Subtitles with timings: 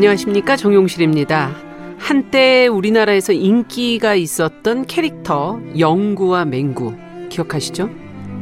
[0.00, 1.54] 안녕하십니까 정용실입니다.
[1.98, 6.94] 한때 우리나라에서 인기가 있었던 캐릭터 영구와 맹구
[7.28, 7.90] 기억하시죠?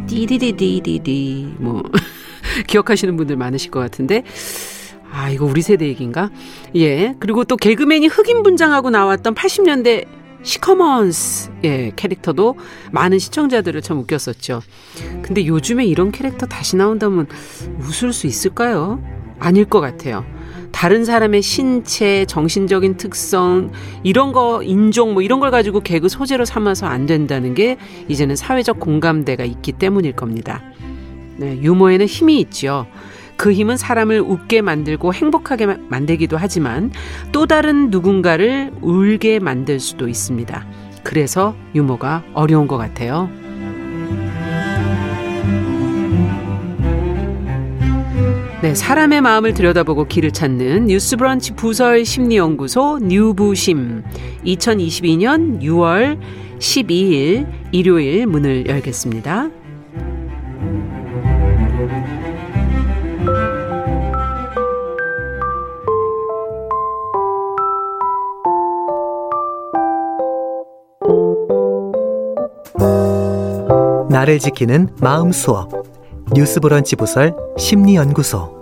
[0.06, 1.82] 디디디디디디 뭐
[2.68, 4.22] 기억하시는 분들 많으실 것 같은데
[5.10, 6.30] 아 이거 우리 세대 얘기인가?
[6.76, 10.06] 예 그리고 또 개그맨이 흑인 분장하고 나왔던 80년대
[10.44, 12.54] 시커먼스 예 캐릭터도
[12.92, 14.62] 많은 시청자들을 참 웃겼었죠.
[15.22, 17.26] 근데 요즘에 이런 캐릭터 다시 나온다면
[17.80, 19.02] 웃을 수 있을까요?
[19.40, 20.24] 아닐 것 같아요.
[20.72, 23.72] 다른 사람의 신체, 정신적인 특성,
[24.02, 27.76] 이런 거, 인종, 뭐 이런 걸 가지고 개그 소재로 삼아서 안 된다는 게
[28.08, 30.62] 이제는 사회적 공감대가 있기 때문일 겁니다.
[31.36, 32.86] 네, 유머에는 힘이 있죠.
[33.36, 36.90] 그 힘은 사람을 웃게 만들고 행복하게 만들기도 하지만
[37.30, 40.66] 또 다른 누군가를 울게 만들 수도 있습니다.
[41.04, 43.30] 그래서 유머가 어려운 것 같아요.
[48.60, 54.02] 네, 사람의 마음을 들여다보고 길을 찾는 뉴스 브런치 부설 심리 연구소 뉴부심
[54.44, 56.18] 2022년 6월
[56.58, 59.50] 12일 일요일 문을 열겠습니다.
[74.10, 75.70] 나를 지키는 마음 수업
[76.38, 78.56] 뉴스브런치 부설 심리연구소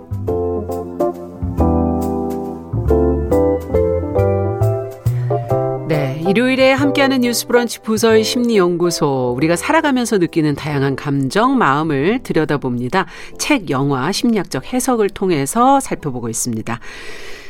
[5.87, 13.05] 네, 일요일에 함께하는 뉴스브런치 부설 심리연구소 우리가 살아가면서 느끼는 다양한 감정, 마음을 들여다봅니다.
[13.37, 16.79] 책, 영화, 심리학적 해석을 통해서 살펴보고 있습니다.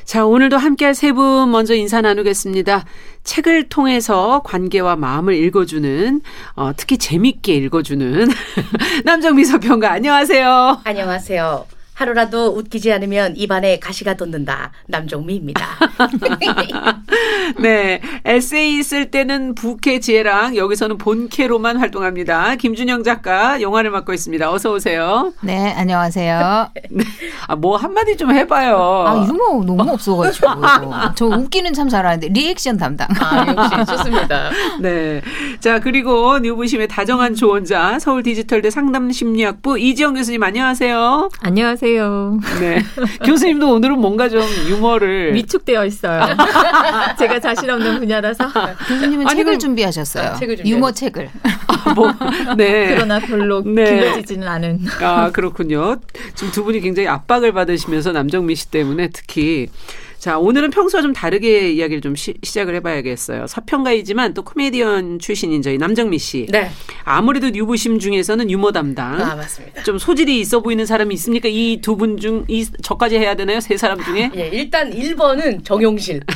[0.08, 2.86] 자, 오늘도 함께할 세 분 먼저 인사 나누겠습니다.
[3.26, 6.22] 책을 통해서 관계와 마음을 읽어주는,
[6.56, 8.30] 어, 특히 재밌게 읽어주는
[9.04, 10.80] 남정미 서평가 안녕하세요.
[10.86, 11.77] 안녕하세요.
[11.98, 14.72] 하루라도 웃기지 않으면 입안에 가시가 돋는다.
[14.86, 15.66] 남종미입니다.
[17.60, 18.02] 네.
[18.24, 22.56] 에세이 쓸 때는 부캐 지혜랑 여기서는 본캐로만 활동합니다.
[22.58, 24.52] 김준영 작가 영화를 맡고 있습니다.
[24.52, 25.34] 어서 오세요.
[25.42, 26.70] 네, 안녕하세요.
[26.92, 27.04] 네.
[27.48, 28.78] 아, 뭐 한마디 좀 해봐요.
[28.78, 30.50] 아, 유머 너무 없어가지고.
[31.16, 33.08] 저 웃기는 참 잘하는데 리액션 담당.
[33.20, 34.52] 아, 역시 좋습니다.
[34.82, 35.22] 네.
[35.60, 41.30] 자, 그리고 뉴부심의 다정한 조언자 서울 디지털대 상담심리학부 이지영 교수님 안녕하세요.
[41.42, 41.87] 안녕하세요.
[42.60, 42.84] 네.
[43.24, 46.26] 교수님도 오늘은 뭔가 좀 유머를 위축되어 있어요.
[47.18, 48.50] 제가 자신 없는 분야라서.
[48.88, 50.30] 교수님은 아니, 책을 그럼- 준비하셨어요.
[50.32, 51.30] 아, 책을 유머 책을.
[51.96, 52.12] 뭐,
[52.58, 52.94] 네.
[52.96, 53.86] 그러나 별로 네.
[54.00, 54.80] 길어지지는 않은.
[55.02, 55.98] 아, 그렇군요.
[56.36, 59.68] 지금 두 분이 굉장히 압박을 받으시면서 남정미 씨 때문에 특히
[60.20, 63.46] 자, 오늘은 평소와 좀 다르게 이야기를 좀 시, 작을 해봐야겠어요.
[63.48, 66.48] 서평가이지만 또 코미디언 출신인 저희 남정미 씨.
[66.50, 66.72] 네.
[67.04, 69.22] 아무래도 뉴부심 중에서는 유머 담당.
[69.22, 69.84] 아, 맞습니다.
[69.84, 71.48] 좀 소질이 있어 보이는 사람이 있습니까?
[71.50, 73.60] 이 두 분 중, 이, 저까지 해야 되나요?
[73.60, 74.32] 세 사람 중에?
[74.36, 76.22] 예, 일단 1번은 정용실.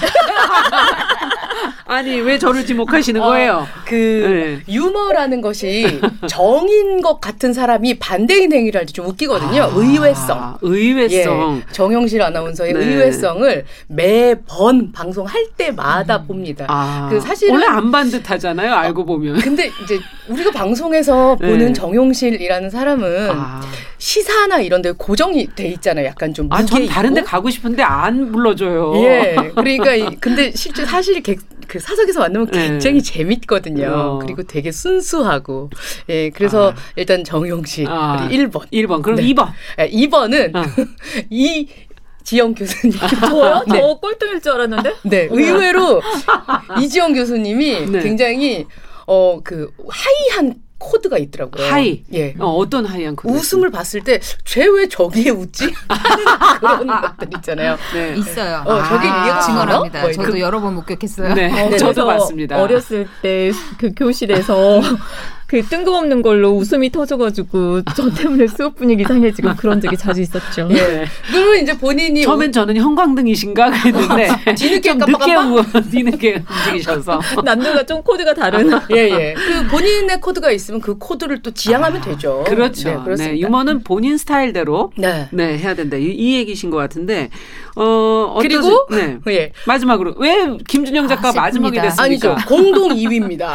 [1.86, 3.68] 아니, 왜 저를 지목하시는 거예요?
[3.86, 9.64] 그 유머라는 것이 정인 것 같은 사람이 반대인 행위를 할 때 좀 웃기거든요.
[9.64, 10.58] 아, 의외성.
[10.62, 11.62] 의외성.
[11.68, 12.80] 예, 정영실 아나운서의 네.
[12.80, 16.66] 의외성을 매번 방송할 때마다 봅니다.
[16.68, 18.74] 아, 그 사실은 원래 안 반듯 하잖아요.
[18.74, 19.40] 알고 보면.
[19.40, 21.48] 근데 이제 우리가 방송에서 네.
[21.50, 23.62] 보는 정용실이라는 사람은 아,
[23.98, 26.06] 시사나 이런 데 고정이 돼 있잖아요.
[26.06, 27.22] 약간 좀 아, 전 다른 데.
[27.22, 28.94] 가고 싶은데 안 불러줘요.
[29.04, 29.36] 예.
[29.56, 31.36] 그러니까 이, 근데 실제 사실 개-
[31.68, 32.68] 그 사석에서 만나면 네.
[32.68, 33.88] 굉장히 재밌거든요.
[33.88, 34.20] 어.
[34.20, 35.70] 그리고 되게 순수하고.
[36.10, 36.30] 예.
[36.32, 36.76] 그래서 아.
[36.96, 38.26] 일단 정용실 아.
[38.26, 38.70] 우리 1번.
[38.72, 39.02] 1번.
[39.02, 39.24] 그럼 네.
[39.24, 39.50] 2번.
[39.80, 40.64] 예, 2번은 어.
[41.30, 41.68] 이
[42.24, 42.98] 지영 교수님.
[42.98, 43.64] 저요?
[43.68, 43.80] 네.
[43.80, 44.94] 저 꼴등일 줄 알았는데?
[45.04, 46.02] 네, 의외로
[46.82, 48.00] 이지영 교수님이 네.
[48.02, 48.66] 굉장히
[49.08, 51.66] 어 그 high한 코드가 있더라고요.
[51.68, 52.04] High.
[52.14, 52.34] 예.
[52.40, 53.34] 어, 어떤 high한 코드?
[53.38, 55.72] 웃음을 봤을 때 쟤 왜 저기에 웃지?
[55.88, 57.78] 하는 그런 것들 있잖아요.
[57.94, 58.16] 네.
[58.18, 58.64] 있어요.
[58.66, 59.24] 어, 저기 아.
[59.26, 60.02] 리액션 증언합니다.
[60.02, 61.34] 뭐 저도 그- 여러 번 목격했어요.
[61.36, 61.48] 네.
[61.70, 62.62] 네, 저도 봤습니다.
[62.62, 64.82] 어렸을 때 그 교실에서
[65.52, 70.70] 그 뜬금없는 걸로 웃음이 터져가지고 저 때문에 수업 분위기 상해지고 그런 적이 자주 있었죠.
[70.70, 71.06] 네.
[71.30, 75.36] 그러면 이제 본인이 처음엔 저는 형광등이신가 그랬는데 뒤늦게 좀 늦게?
[75.36, 75.62] 우,
[75.92, 78.72] 뒤늦게 움직이셔서 남들과 좀 코드가 다른.
[78.90, 79.34] 예예.
[79.34, 82.46] 그 본인의 코드가 있으면 그 코드를 또 지향하면 되죠.
[82.48, 82.90] 그렇죠.
[82.90, 83.38] 네, 네, 그렇습니다.
[83.38, 85.28] 유머는 본인 스타일대로 네.
[85.32, 85.98] 네 해야 된다.
[85.98, 87.30] 이, 이 얘기신 것 같은데
[87.76, 89.52] 어 그리고 네 예.
[89.66, 91.80] 마지막으로 왜 김준영 작가 아, 마지막이.
[91.80, 92.04] 됐습니까?
[92.04, 92.36] 아니죠.
[92.48, 93.52] 공동 2위입니다.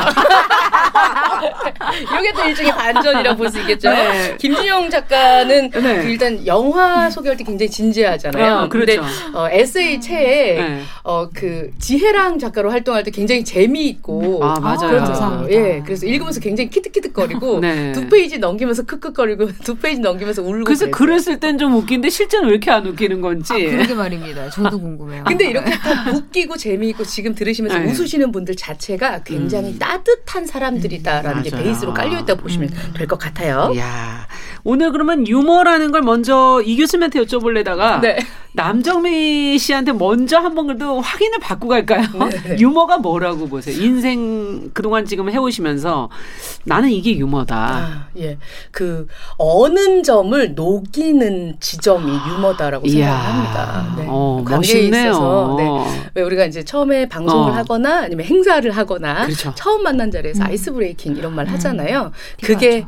[2.21, 3.91] 이게 또 일종의 반전이라 볼수 있겠죠.
[3.91, 4.37] 네.
[4.39, 6.03] 김준영 작가는 네.
[6.03, 8.55] 그 일단 영화 소개할 때 굉장히 진지하잖아요.
[8.65, 9.03] 어, 그렇죠.
[9.03, 10.83] 근데 어, 에세이 책에 네.
[11.05, 15.05] 어, 그 지혜랑 작가로 활동할 때 굉장히 재미있고 아, 맞아요.
[15.05, 15.47] 그렇죠.
[15.51, 17.93] 예, 그래서 읽으면서 굉장히 키득키득거리고 네.
[17.93, 22.87] 두 페이지 넘기면서 크크거리고 두 페이지 넘기면서 울고 그래서 쓸땐좀 웃긴데 실제는 왜 이렇게 안
[22.87, 23.53] 웃기는 건지.
[23.53, 24.51] 아, 그러게 말입니다.
[24.51, 25.25] 저도 궁금해요.
[25.25, 27.91] 근데 이렇게 딱 웃기고 재미있고 지금 들으시면서 네.
[27.91, 31.65] 웃으시는 분들 자체가 굉장히 따뜻한 사람들이다라는 게 맞아요.
[31.65, 33.71] 베이스로 깔려 있다고 보시면 될 것 같아요.
[33.75, 34.27] 이야.
[34.69, 38.19] 오늘 그러면 유머라는 걸 먼저 이 교수님한테 여쭤볼래다가 네.
[38.57, 42.03] 남정미 씨한테 먼저 한번 그래도 확인을 받고 갈까요?
[42.31, 42.57] 네.
[42.59, 43.81] 유머가 뭐라고 보세요?
[43.81, 46.09] 인생 그동안 지금 해오시면서
[46.65, 47.57] 나는 이게 유머다.
[47.57, 48.39] 아, 예.
[48.73, 53.95] 그 어는 점을 녹이는 지점이 유머다라고 생각합니다.
[53.99, 54.07] 네.
[54.09, 55.11] 어, 관계에 멋있네요.
[55.11, 56.11] 있어서 네.
[56.15, 57.55] 왜 우리가 이제 처음에 방송을 어.
[57.55, 59.53] 하거나 아니면 행사를 하거나 그렇죠.
[59.55, 60.47] 처음 만난 자리에서 음.
[60.49, 62.11] 아이스 브레이킹 이런 말 하잖아요.
[62.39, 62.67] 필요하죠.
[62.67, 62.87] 그게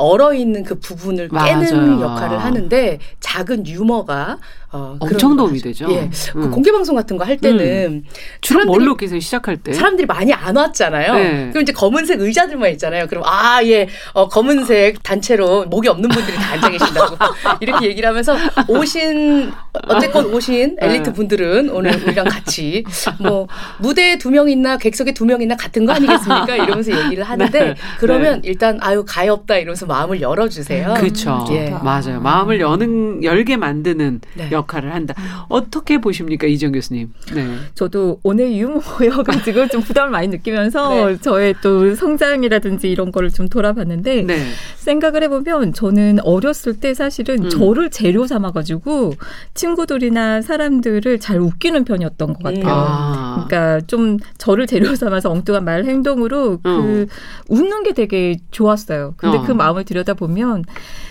[0.00, 2.00] 얼어 있는 그 부분을 깨는 맞아요.
[2.00, 4.38] 역할을 하는데 작은 유머가
[4.72, 5.60] 어, 엄청 걸 도움이.
[5.60, 5.86] 되죠.
[5.90, 6.08] 예.
[6.32, 6.50] 그 음.
[6.52, 8.04] 공개 방송 같은 거 할 때는
[8.40, 9.18] 주로 사람들이- 뭘로 계세요?
[9.20, 9.72] 시작할 때?
[9.72, 11.14] 사람들이 많이 안 왔잖아요.
[11.14, 11.48] 네.
[11.50, 13.06] 그럼 이제 검은색 의자들만 있잖아요.
[13.08, 17.16] 그럼 아, 예, 어, 검은색 단체로 목이 없는 분들이 다 앉아 계신다고
[17.60, 18.36] 이렇게 얘기를 하면서
[18.68, 19.50] 오신
[19.88, 21.12] 어쨌건 오신 엘리트 네.
[21.12, 22.84] 분들은 오늘 우리랑 같이
[23.20, 23.46] 뭐
[23.78, 26.56] 무대에 두 명 있나 객석에 두 명 있나 같은 거 아니겠습니까?
[26.56, 27.74] 이러면서 얘기를 하는데 네.
[27.98, 30.94] 그러면 일단 아유 가엾다 이러면서 마음을 열어주세요.
[30.98, 31.44] 그렇죠.
[31.50, 31.70] 예.
[31.82, 32.20] 맞아요.
[32.20, 34.48] 마음을 여는 열게 만드는 네.
[34.50, 35.14] 역할을 한다.
[35.48, 37.12] 어떻게 보십니까, 이정 교수님?
[37.34, 37.56] 네.
[37.74, 41.16] 저도 오늘 유머여가지고 좀 부담을 많이 느끼면서 네.
[41.20, 44.46] 저의 또 성장이라든지 이런 거를 좀 돌아봤는데 네.
[44.76, 47.50] 생각을 해보면 저는 어렸을 때 사실은 음.
[47.50, 49.14] 저를 재료 삼아가지고
[49.60, 52.64] 친구들이나 사람들을 잘 웃기는 편이었던 것 같아요.
[52.66, 53.44] 아.
[53.46, 57.06] 그러니까 좀 저를 재료 삼아서 엉뚱한 말 행동으로 그
[57.48, 59.14] 웃는 게 되게 좋았어요.
[59.18, 59.42] 근데 어.
[59.42, 60.64] 그 마음을 들여다 보면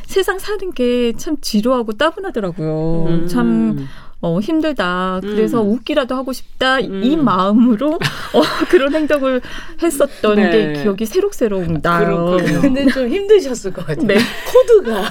[0.08, 3.06] 세상 사는 게 참 지루하고 따분하더라고요.
[3.08, 3.28] 음.
[3.28, 3.88] 참
[4.22, 5.20] 어, 힘들다.
[5.22, 5.70] 그래서 음.
[5.70, 6.80] 웃기라도 하고 싶다.
[6.80, 7.24] 이 음.
[7.24, 9.42] 마음으로 어, 그런 행동을
[9.82, 10.74] 했었던 네.
[10.74, 12.38] 게 기억이 새록새록 나요.
[12.38, 12.62] 그렇군요.
[12.62, 14.08] 근데 좀 힘드셨을 것 같아요.
[14.08, 14.16] 네.
[14.52, 15.04] 코드가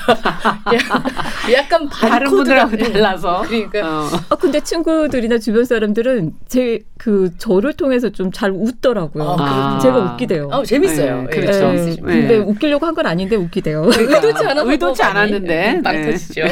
[1.53, 3.43] 약간 반 다른 분들하고 달라서.
[3.49, 4.09] 그러니까 어.
[4.29, 9.25] 아, 근데 친구들이나 주변 사람들은 제 그 저를 통해서 좀 잘 웃더라고요.
[9.25, 9.79] 아, 그렇군요.
[9.81, 10.49] 제가 웃기대요.
[10.53, 11.23] 어, 재밌어요.
[11.23, 11.41] 네, 예.
[11.41, 11.59] 그렇죠.
[11.59, 12.07] 예, 재밌으시죠.
[12.07, 12.19] 네.
[12.21, 13.85] 근데 웃기려고 한 건 아닌데 웃기대요.
[13.87, 15.81] 의도치 않아서 의도치 뭐 많이 않았는데.
[15.83, 16.11] 빵 네.
[16.11, 16.43] 터지죠.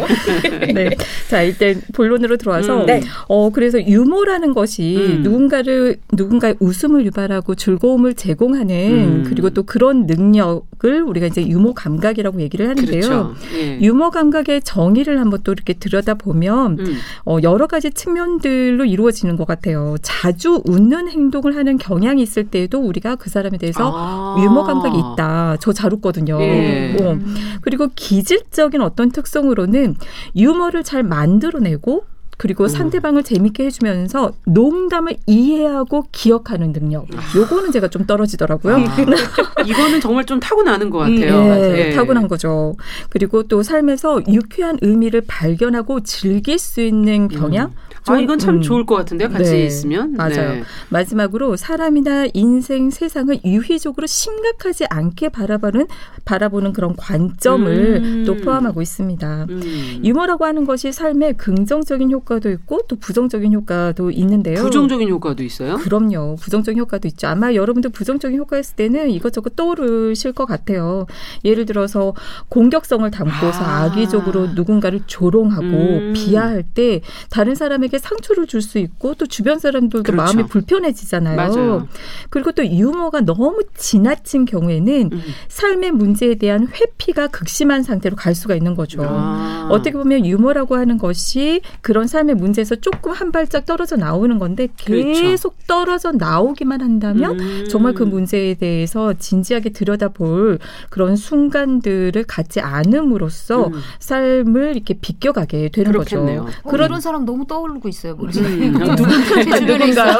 [0.72, 0.90] 네.
[1.28, 2.86] 자, 일단 본론으로 들어와서 음.
[2.86, 3.00] 네.
[3.28, 5.22] 어 그래서 유머라는 것이 음.
[5.22, 9.24] 누군가를 누군가의 웃음을 유발하고 즐거움을 제공하는 음.
[9.26, 13.00] 그리고 또 그런 능력을 우리가 이제 유머 감각이라고 얘기를 하는데요.
[13.00, 13.34] 그렇죠.
[13.54, 13.78] 예.
[13.80, 16.94] 유머 감각의 정의를 한번 또 이렇게 들여다 보면 음.
[17.24, 19.96] 어, 여러 가지 측면들로 이루어지는 것 같아요.
[20.02, 24.36] 자주 웃는 행동을 하는 경향이 있을 때에도 우리가 그 사람에 대해서 아.
[24.42, 25.56] 유머 감각이 있다.
[25.60, 26.40] 저 잘 웃거든요.
[26.40, 26.96] 예.
[27.02, 27.18] 어.
[27.60, 29.96] 그리고 기질적인 어떤 특성으로는
[30.34, 32.04] 유머를 잘 만들어내고
[32.36, 32.68] 그리고 음.
[32.68, 37.06] 상대방을 재밌게 해주면서 농담을 이해하고 기억하는 능력.
[37.34, 38.76] 요거는 제가 좀 떨어지더라고요.
[38.76, 38.96] 아.
[39.64, 41.74] 이거는 정말 좀 타고나는 것 같아요.
[41.74, 41.90] 예, 예.
[41.94, 42.74] 타고난 거죠.
[43.08, 47.72] 그리고 또 삶에서 유쾌한 의미를 발견하고 즐길 수 있는 경향.
[48.08, 48.62] 아, 이건 참 음.
[48.62, 49.28] 좋을 것 같은데요.
[49.30, 50.12] 같이 네, 있으면.
[50.12, 50.52] 맞아요.
[50.52, 50.62] 네.
[50.90, 55.88] 마지막으로 사람이나 인생, 세상을 유희적으로 심각하지 않게 바라보는
[56.24, 58.24] 바라보는 그런 관점을 음.
[58.24, 59.46] 또 포함하고 있습니다.
[59.48, 60.00] 음.
[60.04, 64.56] 유머라고 하는 것이 삶에 긍정적인 효과 도 있고 또 부정적인 효과도 있는데요.
[64.56, 65.76] 부정적인 효과도 있어요.
[65.76, 66.36] 그럼요.
[66.36, 67.28] 부정적인 효과도 있죠.
[67.28, 71.06] 아마 여러분들 부정적인 효과 했을 때는 이것저것 떠오르실 것 같아요.
[71.44, 72.12] 예를 들어서
[72.48, 73.84] 공격성을 담고서 아.
[73.84, 73.90] 아.
[73.94, 76.12] 기적으로 누군가를 조롱하고 음.
[76.14, 80.16] 비하할 때 다른 사람에게 상처를 줄 수 있고 또 주변 사람들도 그렇죠.
[80.16, 81.36] 마음이 불편해지잖아요.
[81.36, 81.88] 맞아요.
[82.30, 85.22] 그리고 또 유머가 너무 지나친 경우에는 음.
[85.48, 89.02] 삶의 문제에 대한 회피가 극심한 상태로 갈 수가 있는 거죠.
[89.04, 89.68] 아.
[89.70, 95.20] 어떻게 보면 유머라고 하는 것이 그런 삶의 문제에서 조금 한 발짝 떨어져 나오는 건데 그렇죠.
[95.20, 97.66] 계속 떨어져 나오기만 한다면 음.
[97.68, 100.58] 정말 그 문제에 대해서 진지하게 들여다볼
[100.88, 103.72] 그런 순간들을 갖지 않음으로써 음.
[103.98, 106.44] 삶을 이렇게 비껴가게 되는 그렇겠네요.
[106.44, 106.58] 거죠.
[106.62, 108.46] 어, 그런 사람 너무 떠오르고 있어요 머릿속에.
[108.46, 108.96] 음.
[109.44, 110.16] 제 주변에 있어요.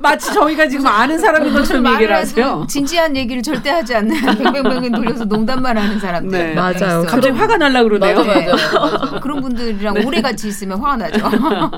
[0.00, 2.66] 마치 저희가 지금 아는 사람인 것처럼 말을 얘기를 하세요.
[2.68, 6.38] 진지한 얘기를 절대 하지 않는 뱅뱅뱅뱅 돌려서 농담만 하는 사람들.
[6.38, 6.54] 네.
[6.54, 7.04] 맞아요.
[7.08, 8.18] 갑자기 화가 날라 그러네요.
[8.18, 9.20] 맞아, 맞아, 맞아.
[9.20, 11.24] 그런 분들이랑 오래 같이 있으면 화가 화가 나죠.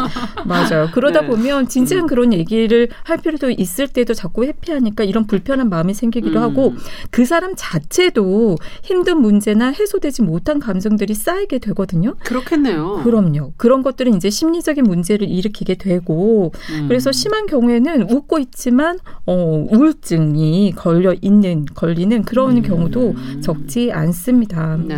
[0.46, 0.88] 맞아요.
[0.92, 1.26] 그러다 네.
[1.26, 6.42] 보면 진지한 그런 얘기를 할 필요도 있을 때도 자꾸 회피하니까 이런 불편한 마음이 생기기도 음.
[6.42, 6.74] 하고
[7.10, 12.14] 그 사람 자체도 힘든 문제나 해소되지 못한 감정들이 쌓이게 되거든요.
[12.24, 13.02] 그렇겠네요.
[13.02, 13.52] 그럼요.
[13.56, 16.88] 그런 것들은 이제 심리적인 문제를 일으키게 되고 음.
[16.88, 22.62] 그래서 심한 경우에는 웃고 있지만 어, 우울증이 걸려 있는 걸리는 그런 음.
[22.62, 24.76] 경우도 적지 않습니다.
[24.76, 24.96] 네.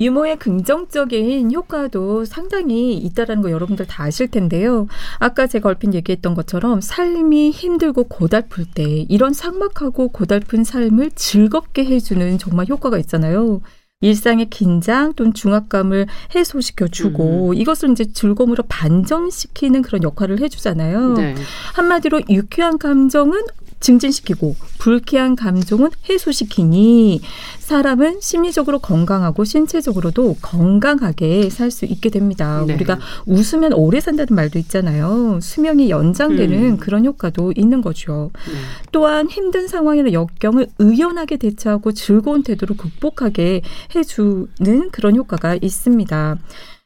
[0.00, 4.86] 유머의 긍정적인 효과도 상당히 있다라는 거 여러분들 다 아실 텐데요.
[5.18, 12.38] 아까 제가 얼핏 얘기했던 것처럼 삶이 힘들고 고달플 때 이런 삭막하고 고달픈 삶을 즐겁게 해주는
[12.38, 13.60] 정말 효과가 있잖아요.
[14.00, 21.14] 일상의 긴장 또는 중압감을 해소시켜 주고 이것을 이제 즐거움으로 반전시키는 그런 역할을 해주잖아요.
[21.14, 21.34] 네.
[21.74, 23.40] 한마디로 유쾌한 감정은
[23.84, 27.20] 증진시키고 불쾌한 감정은 해소시키니
[27.58, 32.64] 사람은 심리적으로 건강하고 신체적으로도 건강하게 살 수 있게 됩니다.
[32.66, 32.74] 네.
[32.74, 35.40] 우리가 웃으면 오래 산다는 말도 있잖아요.
[35.42, 36.76] 수명이 연장되는 음.
[36.76, 38.30] 그런 효과도 있는 거죠.
[38.46, 38.52] 네.
[38.92, 43.62] 또한 힘든 상황이나 역경을 의연하게 대처하고 즐거운 태도로 극복하게
[43.94, 46.38] 해주는 그런 효과가 있습니다.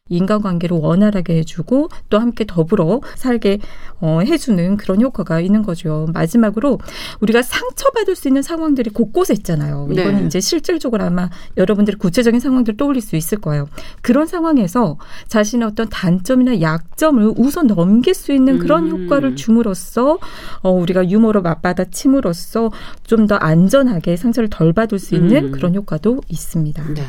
[0.09, 3.59] 인간관계를 원활하게 해주고 또 함께 더불어 살게
[4.01, 6.09] 어, 해주는 그런 효과가 있는 거죠.
[6.13, 6.79] 마지막으로
[7.21, 9.87] 우리가 상처받을 수 있는 상황들이 곳곳에 있잖아요.
[9.91, 10.03] 네.
[10.03, 13.69] 이거는 이제 실질적으로 아마 여러분들이 구체적인 상황들을 떠올릴 수 있을 거예요.
[14.03, 14.99] 그런 상황에서
[15.29, 19.05] 자신의 어떤 단점이나 약점을 우선 넘길 수 있는 그런 음.
[19.05, 20.19] 효과를 줌으로써
[20.63, 22.71] 어, 우리가 유머로 맞받아침으로써
[23.05, 25.51] 좀 더 안전하게 상처를 덜 받을 수 있는 음.
[25.53, 26.83] 그런 효과도 있습니다.
[26.95, 27.03] 네.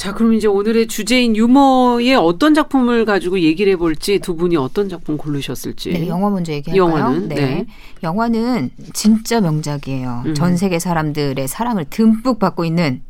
[0.00, 5.18] 자, 그럼 이제 오늘의 주제인 유머의 어떤 작품을 가지고 얘기를 해볼지 두 분이 어떤 작품
[5.18, 5.92] 고르셨을지.
[5.92, 6.82] 네, 영화 먼저 얘기할까요?
[6.82, 7.28] 영화는?
[7.28, 7.66] 네.
[8.02, 10.22] 영화는 진짜 명작이에요.
[10.24, 10.34] 음.
[10.34, 13.02] 전 세계 사람들의 사랑을 듬뿍 받고 있는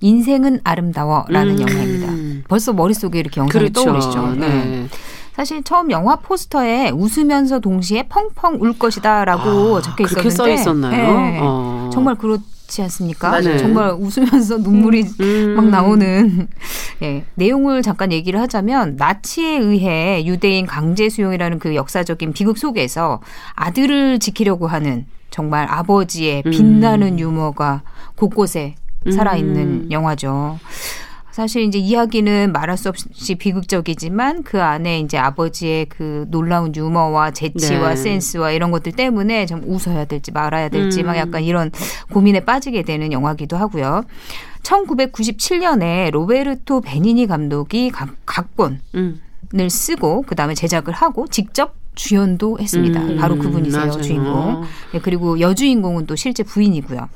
[0.00, 1.68] 인생은 아름다워라는 음.
[1.68, 2.46] 영화입니다.
[2.46, 3.84] 벌써 머릿속에 이렇게 영상이 그렇죠.
[3.84, 4.36] 떠오르시죠.
[4.36, 4.86] 네.
[5.34, 11.18] 사실 처음 영화 포스터에 웃으면서 동시에 펑펑 울 것이다라고 아, 적혀 있었는데 그렇게 써 있었나요?
[11.18, 11.38] 네.
[11.42, 11.90] 어.
[11.92, 13.30] 정말 그렇 지 않습니까?
[13.30, 13.58] 맞아요.
[13.58, 15.54] 정말 웃으면서 눈물이 음.
[15.56, 16.48] 막 나오는
[17.02, 23.20] 예, 내용을 잠깐 얘기를 하자면 나치에 의해 유대인 강제 수용이라는 그 역사적인 비극 속에서
[23.54, 26.50] 아들을 지키려고 하는 정말 아버지의 음.
[26.50, 27.82] 빛나는 유머가
[28.16, 28.74] 곳곳에
[29.10, 29.88] 살아있는 음.
[29.90, 30.58] 영화죠.
[31.36, 37.90] 사실 이제 이야기는 말할 수 없이 비극적이지만 그 안에 이제 아버지의 그 놀라운 유머와 재치와
[37.90, 37.96] 네.
[37.96, 41.06] 센스와 이런 것들 때문에 좀 웃어야 될지 말아야 될지 음.
[41.08, 41.70] 막 약간 이런
[42.10, 44.04] 고민에 빠지게 되는 영화기도 하고요.
[44.62, 49.20] 1997년에 로베르토 베니니 감독이 각- 각본을 음.
[49.68, 52.98] 쓰고 그다음에 제작을 하고 직접 주연도 했습니다.
[53.02, 53.18] 음.
[53.18, 54.00] 바로 그분이세요, 맞아요.
[54.00, 54.62] 주인공.
[54.94, 57.10] 네, 그리고 여주인공은 또 실제 부인이고요.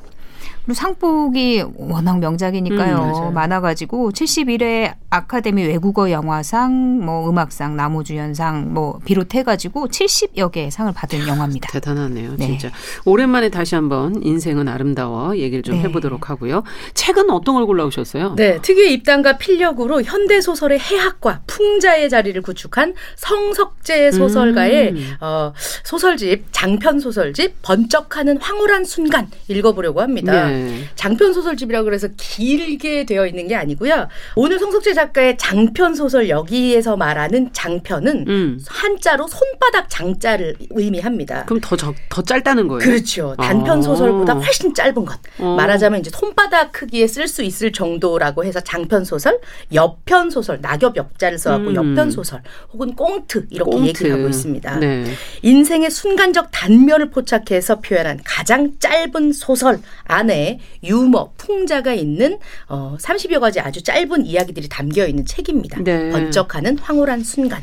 [0.64, 3.28] 그리고 상복이 워낙 명작이니까요.
[3.28, 3.34] 음.
[3.34, 11.68] 많아가지고 71회 아카데미 외국어 영화상, 뭐 음악상, 나무주연상 뭐 비롯해가지고 70여 개의 상을 받은 영화입니다.
[11.72, 12.46] 대단하네요, 네.
[12.46, 12.70] 진짜.
[13.04, 15.82] 오랜만에 다시 한번 인생은 아름다워 얘기를 좀 네.
[15.82, 16.62] 해보도록 하고요.
[16.94, 18.34] 책은 어떤 걸 골라오셨어요?
[18.36, 25.14] 네, 특유의 입담과 필력으로 현대 소설의 해학과 풍자의 자리를 구축한 성석재 소설가의 음.
[25.20, 25.52] 어,
[25.84, 30.49] 소설집 장편 소설집 번쩍하는 황홀한 순간 읽어보려고 합니다.
[30.50, 30.84] 네.
[30.94, 34.08] 장편 소설집이라 그래서 길게 되어 있는 게 아니고요.
[34.36, 38.60] 오늘 성석재 작가의 장편 소설 여기에서 말하는 장편은 음.
[38.66, 41.44] 한자로 손바닥 장자를 의미합니다.
[41.44, 42.80] 그럼 더, 적, 더 짧다는 거예요?
[42.80, 43.34] 그렇죠.
[43.38, 43.82] 단편 아.
[43.82, 45.18] 소설보다 훨씬 짧은 것.
[45.38, 45.54] 어.
[45.56, 49.38] 말하자면 이제 손바닥 크기에 쓸 수 있을 정도라고 해서 장편 소설,
[49.72, 51.74] 여편 소설, 낙엽 옆자를 써갖고 음.
[51.74, 52.42] 여편 소설,
[52.72, 53.88] 혹은 꽁트 이렇게 꽁트.
[53.88, 54.76] 얘기를 하고 있습니다.
[54.78, 55.04] 네.
[55.42, 60.39] 인생의 순간적 단면을 포착해서 표현한 가장 짧은 소설 안에
[60.82, 65.80] 유머, 풍자가 있는 어, 30여 가지 아주 짧은 이야기들이 담겨 있는 책입니다.
[65.82, 66.10] 네.
[66.10, 67.62] 번쩍하는 황홀한 순간.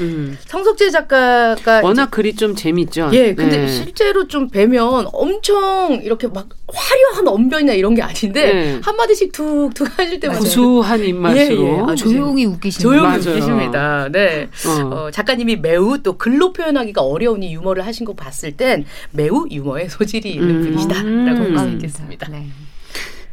[0.00, 0.36] 음.
[0.46, 3.10] 성석재 작가가 워낙 글이 좀 재밌죠?
[3.12, 3.68] 예, 근데 네.
[3.68, 8.80] 실제로 좀 뵈면 엄청 이렇게 막 화려한 언변이나 이런 게 아닌데 네.
[8.82, 11.38] 한 마디씩 툭툭 하실 때마다 구수한 입맛으로.
[11.38, 11.82] 예, 예.
[11.86, 13.36] 아주 조용히 웃기시는 조용히 맞아요.
[13.36, 14.08] 웃기십니다.
[14.10, 14.48] 네.
[14.66, 14.94] 어.
[14.94, 19.88] 어, 작가님이 매우 또 글로 표현하기가 어려운 이 유머를 하신 거 봤을 땐 매우 유머의
[19.90, 20.62] 소질이 있는 음.
[20.62, 21.72] 분이시다라고 볼수 음.
[21.74, 22.28] 있겠습니다.
[22.30, 22.46] 네.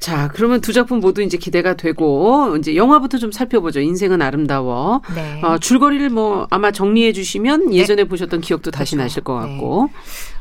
[0.01, 3.81] 자, 그러면 두 작품 모두 이제 기대가 되고, 이제 영화부터 좀 살펴보죠.
[3.81, 5.01] 인생은 아름다워.
[5.13, 5.41] 네.
[5.43, 9.03] 어, 줄거리를 뭐 아마 정리해 주시면 예전에 보셨던 기억도 다시 그렇죠.
[9.05, 9.51] 나실 것 네.
[9.51, 9.89] 같고.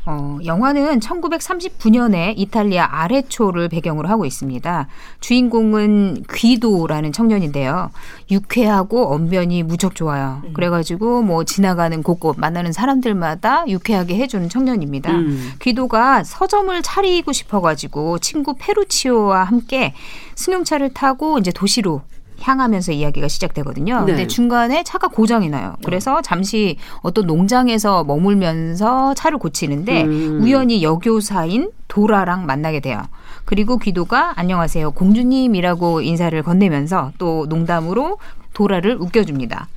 [0.05, 4.87] 어, 영화는 1939년에 이탈리아 아레초를 배경으로 하고 있습니다.
[5.19, 7.91] 주인공은 귀도라는 청년인데요.
[8.31, 10.41] 유쾌하고 언변이 무척 좋아요.
[10.53, 15.11] 그래가지고 뭐 지나가는 곳곳 만나는 사람들마다 유쾌하게 해주는 청년입니다.
[15.11, 15.51] 음.
[15.61, 19.93] 귀도가 서점을 차리고 싶어가지고 친구 페루치오와 함께
[20.35, 22.01] 승용차를 타고 이제 도시로
[22.41, 24.01] 향하면서 이야기가 시작되거든요.
[24.01, 24.05] 네.
[24.05, 25.75] 근데 중간에 차가 고장이 나요.
[25.83, 30.39] 그래서 잠시 어떤 농장에서 머물면서 차를 고치는데 음.
[30.41, 33.01] 우연히 여교사인 도라랑 만나게 돼요.
[33.45, 38.17] 그리고 귀도가 안녕하세요 공주님이라고 인사를 건네면서 또 농담으로
[38.53, 39.67] 도라를 웃겨줍니다.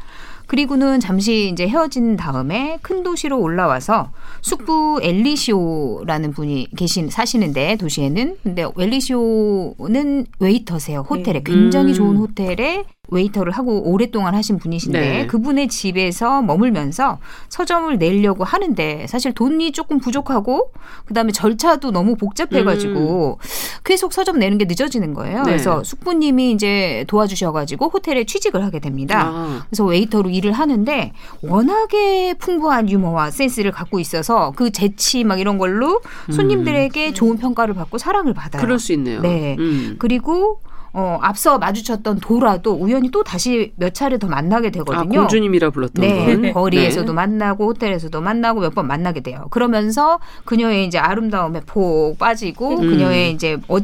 [0.46, 8.36] 그리고는 잠시 이제 헤어진 다음에 큰 도시로 올라와서 숙부 엘리시오라는 분이 계신 사시는데 도시에는.
[8.42, 11.42] 근데 엘리시오는 웨이터세요 호텔에.
[11.44, 11.94] 굉장히 음.
[11.94, 15.26] 좋은 호텔에 웨이터를 하고 오랫동안 하신 분이신데 네.
[15.26, 17.18] 그분의 집에서 머물면서
[17.48, 20.72] 서점을 내려고 하는데 사실 돈이 조금 부족하고
[21.04, 23.38] 그다음에 절차도 너무 복잡해가지고
[23.84, 25.38] 계속 서점 내는 게 늦어지는 거예요.
[25.38, 25.44] 네.
[25.44, 29.22] 그래서 숙부님이 이제 도와주셔가지고 호텔에 취직을 하게 됩니다.
[29.26, 29.66] 아.
[29.68, 36.00] 그래서 웨이터로 일을 하는데 워낙에 풍부한 유머와 센스를 갖고 있어서 그 재치 막 이런 걸로
[36.30, 38.62] 손님들에게 좋은 평가를 받고 사랑을 받아요.
[38.62, 39.20] 그럴 수 있네요.
[39.20, 39.56] 네.
[39.58, 39.96] 음.
[39.98, 40.60] 그리고
[40.96, 45.20] 어, 앞서 마주쳤던 도라도 우연히 또 다시 몇 차례 더 만나게 아, 되거든요.
[45.22, 46.52] 공주님이라 불렀던 네, 분.
[46.52, 47.12] 거리에서도 네.
[47.12, 49.46] 만나고 호텔에서도 만나고 몇 번 만나게 돼요.
[49.50, 52.90] 그러면서 그녀의 이제 아름다움에 폭 빠지고 음.
[52.90, 53.78] 그녀의 이제 어,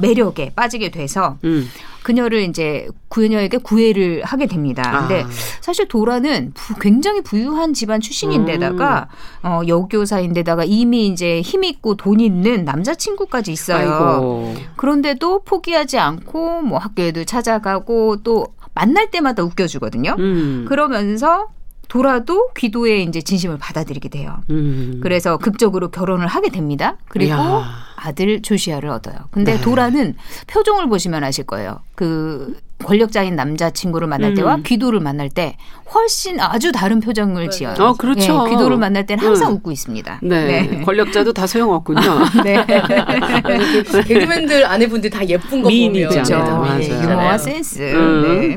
[0.00, 1.66] 매력에 빠지게 돼서 음.
[2.02, 5.00] 그녀를 이제 그녀에게 구애를 하게 됩니다.
[5.00, 5.28] 근데 아.
[5.60, 9.08] 사실 도라는 부- 굉장히 부유한 집안 출신인데다가
[9.44, 9.46] 음.
[9.46, 13.92] 어, 여교사인데다가 이미 이제 힘 있고 돈 있는 남자친구까지 있어요.
[13.92, 14.54] 아이고.
[14.76, 20.14] 그런데도 포기하지 않고 뭐 학교에도 찾아가고 또 만날 때마다 웃겨주거든요.
[20.18, 20.64] 음.
[20.68, 21.48] 그러면서
[21.88, 24.36] 도라도 귀도의 이제 진심을 받아들이게 돼요.
[24.50, 25.00] 음.
[25.02, 26.96] 그래서 극적으로 결혼을 하게 됩니다.
[27.08, 27.87] 그리고 이야.
[27.98, 29.16] 아들 조시아를 얻어요.
[29.30, 29.60] 근데 네.
[29.60, 30.14] 도라는
[30.46, 31.80] 표정을 보시면 아실 거예요.
[31.94, 34.62] 그 권력자인 남자친구를 만날 때와 음.
[34.62, 35.56] 귀도를 만날 때
[35.92, 37.74] 훨씬 아주 다른 표정을 지어요.
[37.78, 38.46] 어, 그렇죠.
[38.46, 39.56] 예, 귀도를 만날 때는 항상 음.
[39.56, 40.20] 웃고 있습니다.
[40.22, 40.82] 네.
[40.84, 42.00] 권력자도 다 소용없군요.
[42.44, 42.64] 네.
[44.06, 46.08] 개그맨들 아내분들 다 예쁜 거 미인이죠.
[46.08, 46.92] 보면 그렇죠.
[46.92, 47.02] 예.
[47.02, 47.80] 유머와 센스.
[47.80, 48.22] 음.
[48.22, 48.56] 네.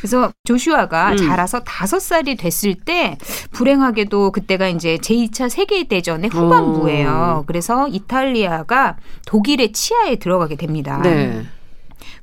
[0.00, 1.16] 그래서 조슈아가 음.
[1.16, 3.16] 자라서 다섯 살이 됐을 때
[3.52, 7.10] 불행하게도 그때가 이제 제2차 세계대전의 후반부예요.
[7.10, 7.44] 어.
[7.46, 11.00] 그래서 이탈리아가 독일의 치하에 들어가게 됩니다.
[11.02, 11.44] 네.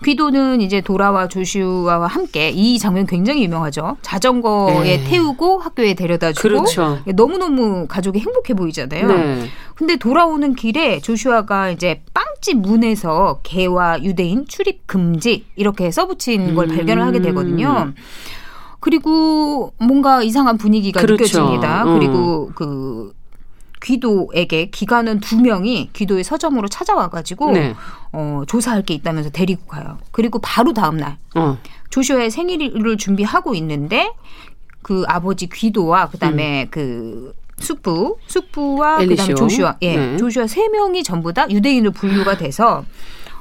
[0.03, 3.97] 귀도는 이제 도라와 조슈아와 함께 이 장면 굉장히 유명하죠.
[4.01, 5.03] 자전거에 네.
[5.03, 6.99] 태우고 학교에 데려다 주고 그렇죠.
[7.15, 9.07] 너무너무 가족이 행복해 보이잖아요.
[9.07, 9.45] 네.
[9.75, 16.75] 근데 돌아오는 길에 조슈아가 이제 빵집 문에서 개와 유대인 출입 금지 이렇게 써붙인 걸 음.
[16.75, 17.93] 발견을 하게 되거든요.
[18.79, 21.23] 그리고 뭔가 이상한 분위기가 그렇죠.
[21.23, 21.83] 느껴집니다.
[21.85, 21.93] 어.
[21.99, 23.11] 그리고 그
[23.81, 27.75] 귀도에게 기관은 두 명이 귀도의 서점으로 찾아와가지고 네.
[28.11, 29.97] 어, 조사할 게 있다면서 데리고 가요.
[30.11, 31.57] 그리고 바로 다음 날 어.
[31.89, 34.11] 조슈아의 생일을 준비하고 있는데
[34.81, 39.11] 그 아버지 귀도와 그다음에 그 숙부, 숙부와 그다음에 음.
[39.11, 39.35] 엘리시오.
[39.35, 40.17] 조슈아, 예, 네.
[40.17, 42.85] 조슈아 세 명이 전부 다 유대인으로 분류가 돼서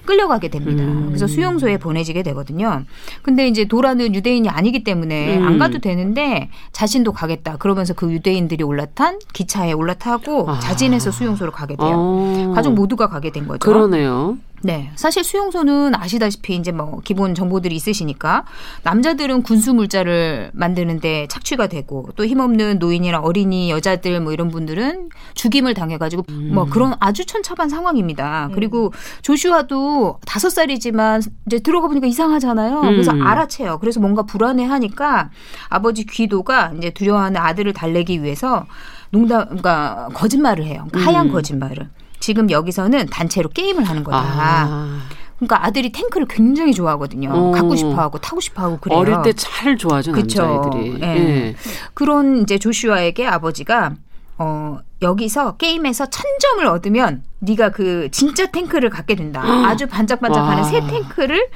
[0.08, 0.82] 끌려가게 됩니다.
[0.84, 1.08] 음.
[1.08, 2.84] 그래서 수용소에 보내지게 되거든요.
[3.20, 5.46] 근데 이제 도라는 유대인이 아니기 때문에 음.
[5.46, 7.58] 안 가도 되는데 자신도 가겠다.
[7.58, 10.60] 그러면서 그 유대인들이 올라탄 기차에 올라타고 아.
[10.60, 11.92] 자진해서 수용소로 가게 돼요.
[11.94, 12.52] 어.
[12.54, 13.58] 가족 모두가 가게 된 거죠.
[13.58, 14.38] 그러네요.
[14.62, 14.90] 네.
[14.96, 18.44] 사실 수용소는 아시다시피 이제 뭐 기본 정보들이 있으시니까
[18.82, 25.74] 남자들은 군수 물자를 만드는데 착취가 되고 또 힘없는 노인이나 어린이 여자들 뭐 이런 분들은 죽임을
[25.74, 28.50] 당해가지고 뭐 그런 아주 천차만 상황입니다.
[28.54, 28.92] 그리고
[29.22, 32.80] 조슈아도 다섯 살이지만 이제 들어가 보니까 이상하잖아요.
[32.80, 33.26] 그래서 음.
[33.26, 33.78] 알아채요.
[33.78, 35.30] 그래서 뭔가 불안해하니까
[35.68, 38.66] 아버지 귀도가 이제 두려워하는 아들을 달래기 위해서
[39.10, 40.86] 농담, 그러니까 거짓말을 해요.
[40.90, 41.32] 그러니까 하얀 음.
[41.32, 41.88] 거짓말을.
[42.28, 44.18] 지금 여기서는 단체로 게임을 하는 거다.
[44.18, 45.00] 아.
[45.38, 47.30] 그러니까 아들이 탱크를 굉장히 좋아하거든요.
[47.32, 47.52] 어.
[47.52, 48.98] 갖고 싶어하고 타고 싶어하고 그래요.
[48.98, 50.42] 어릴 때 잘 좋아하죠 그쵸.
[50.42, 50.98] 남자애들이.
[51.02, 51.06] 예.
[51.06, 51.54] 예.
[51.94, 53.94] 그런 이제 조슈아에게 아버지가
[54.36, 59.40] 어 여기서 게임에서 천 점을 얻으면 네가 그 진짜 탱크를 갖게 된다.
[59.66, 60.68] 아주 반짝반짝하는 와.
[60.68, 61.48] 새 탱크를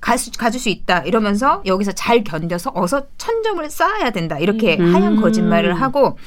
[0.00, 0.98] 가수, 가질 수 있다.
[1.04, 4.38] 이러면서 여기서 잘 견뎌서 어서 천 점을 쌓아야 된다.
[4.38, 4.94] 이렇게 음.
[4.94, 6.18] 하얀 거짓말을 하고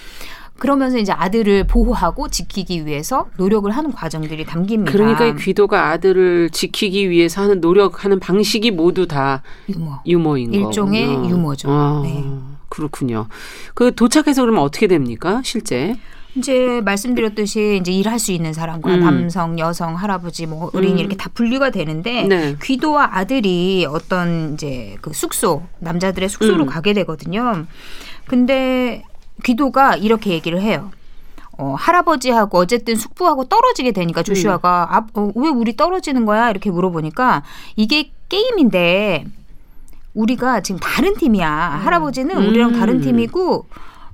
[0.62, 4.92] 그러면서 이제 아들을 보호하고 지키기 위해서 노력을 하는 과정들이 담깁니다.
[4.92, 10.04] 그러니까 이 귀도가 아들을 지키기 위해서 하는 노력하는 방식이 모두 다 유머.
[10.06, 10.68] 거군요.
[10.68, 11.68] 일종의 유머죠.
[11.72, 12.24] 아, 네.
[12.70, 13.26] 그렇군요.
[13.74, 15.42] 그 도착해서 그러면 어떻게 됩니까?
[15.44, 15.96] 실제?
[16.36, 19.00] 이제 말씀드렸듯이 이제 일할 수 있는 사람과 음.
[19.00, 21.00] 남성, 여성, 할아버지, 뭐 어린이 음.
[21.00, 22.56] 이렇게 다 분류가 되는데 네.
[22.62, 26.68] 귀도와 아들이 어떤 이제 그 숙소 남자들의 숙소로 음.
[26.68, 27.66] 가게 되거든요.
[28.28, 29.04] 근데
[29.44, 30.92] 귀도가 이렇게 얘기를 해요.
[31.58, 34.96] 어, 할아버지하고 어쨌든 숙부하고 떨어지게 되니까 조슈아가 음.
[34.96, 36.50] 아, 어, 왜 우리 떨어지는 거야?
[36.50, 37.44] 이렇게 물어보니까
[37.76, 39.26] 이게 게임인데
[40.14, 41.50] 우리가 지금 다른 팀이야.
[41.50, 42.48] 할아버지는 음.
[42.50, 43.66] 우리랑 다른 팀이고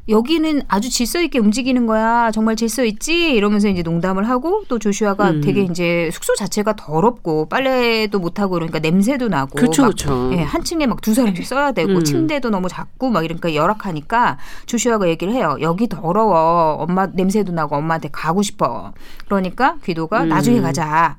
[0.09, 2.31] 여기는 아주 질서 있게 움직이는 거야.
[2.31, 3.31] 정말 질서 있지?
[3.33, 5.41] 이러면서 이제 농담을 하고 또 조슈아가 음.
[5.41, 10.31] 되게 이제 숙소 자체가 더럽고 빨래도 못 하고 그러니까 냄새도 나고 그렇죠, 막 그렇죠.
[10.33, 12.03] 예, 한 층에 막 두 사람씩 써야 되고 음.
[12.03, 15.57] 침대도 너무 작고 막 이러니까 열악하니까 조슈아가 얘기를 해요.
[15.61, 16.73] 여기 더러워.
[16.79, 18.93] 엄마 냄새도 나고 엄마한테 가고 싶어.
[19.25, 20.29] 그러니까 귀도가 음.
[20.29, 21.17] 나중에 가자.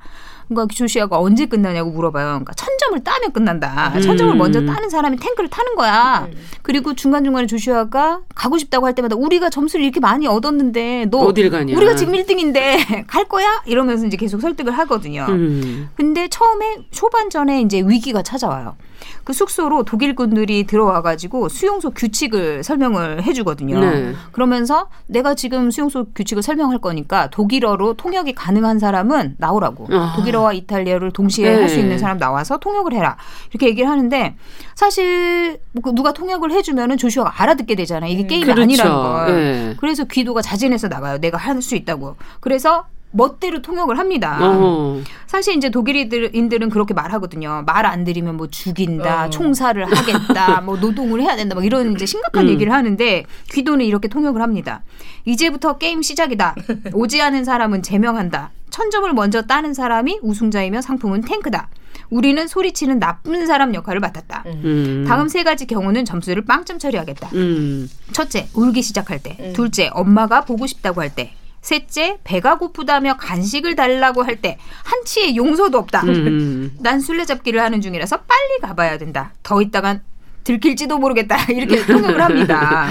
[0.49, 2.25] 그러니까 조슈아가 언제 끝나냐고 물어봐요.
[2.25, 3.93] 그러니까 천 점을 따면 끝난다.
[3.95, 4.01] 음.
[4.01, 6.27] 천 점을 먼저 따는 사람이 탱크를 타는 거야.
[6.31, 6.37] 음.
[6.63, 11.49] 그리고 중간 중간에 조슈아가 가고 싶다고 할 때마다 우리가 점수를 이렇게 많이 얻었는데 너 어딜
[11.51, 11.75] 가냐?
[11.77, 13.61] 우리가 지금 1등인데 갈 거야?
[13.65, 15.27] 이러면서 이제 계속 설득을 하거든요.
[15.29, 15.89] 음.
[15.95, 18.75] 근데 처음에 초반전에 이제 위기가 찾아와요.
[19.23, 23.79] 그 숙소로 독일군들이 들어와가지고 수용소 규칙을 설명을 해주거든요.
[23.79, 24.13] 네.
[24.31, 29.87] 그러면서 내가 지금 수용소 규칙을 설명할 거니까 독일어로 통역이 가능한 사람은 나오라고.
[29.91, 30.13] 아.
[30.15, 31.55] 독일어 와 이탈리아를 동시에 네.
[31.61, 33.17] 할수 있는 사람 나와서 통역을 해라.
[33.51, 34.35] 이렇게 얘기를 하는데
[34.75, 38.11] 사실 뭐 누가 통역을 해주면은 조슈아가 알아듣게 되잖아요.
[38.11, 38.61] 이게 게임이 그렇죠.
[38.61, 39.29] 아니라는 걸.
[39.29, 39.75] 예.
[39.79, 41.17] 그래서 귀도가 자진해서 나가요.
[41.19, 42.15] 내가 할 수 있다고.
[42.39, 44.37] 그래서 멋대로 통역을 합니다.
[44.41, 45.01] 어.
[45.27, 47.63] 사실 이제 독일인들은 그렇게 말하거든요.
[47.65, 49.29] 말 안 들으면 뭐 죽인다, 어.
[49.29, 52.49] 총살을 하겠다, 뭐 노동을 해야 된다, 막 이런 이제 심각한 음.
[52.49, 54.83] 얘기를 하는데 귀도는 이렇게 통역을 합니다.
[55.25, 56.55] 이제부터 게임 시작이다.
[56.93, 58.51] 오지 않은 사람은 제명한다.
[58.69, 61.69] 천 점을 먼저 따는 사람이 우승자이며 상품은 탱크다.
[62.11, 64.43] 우리는 소리치는 나쁜 사람 역할을 맡았다.
[64.47, 65.05] 음.
[65.07, 67.29] 다음 세 가지 경우는 점수를 빵점 처리하겠다.
[67.33, 67.89] 음.
[68.11, 69.37] 첫째, 울기 시작할 때.
[69.39, 69.53] 음.
[69.53, 71.33] 둘째, 엄마가 보고 싶다고 할 때.
[71.61, 74.57] 셋째, 배가 고프다며 간식을 달라고 할 때.
[74.83, 76.01] 한치의 용서도 없다.
[76.03, 76.75] 음.
[76.79, 79.33] 난 술래잡기를 하는 중이라서 빨리 가봐야 된다.
[79.43, 80.01] 더 있다간
[80.43, 81.37] 들킬지도 모르겠다.
[81.51, 82.87] 이렇게 통역을 합니다.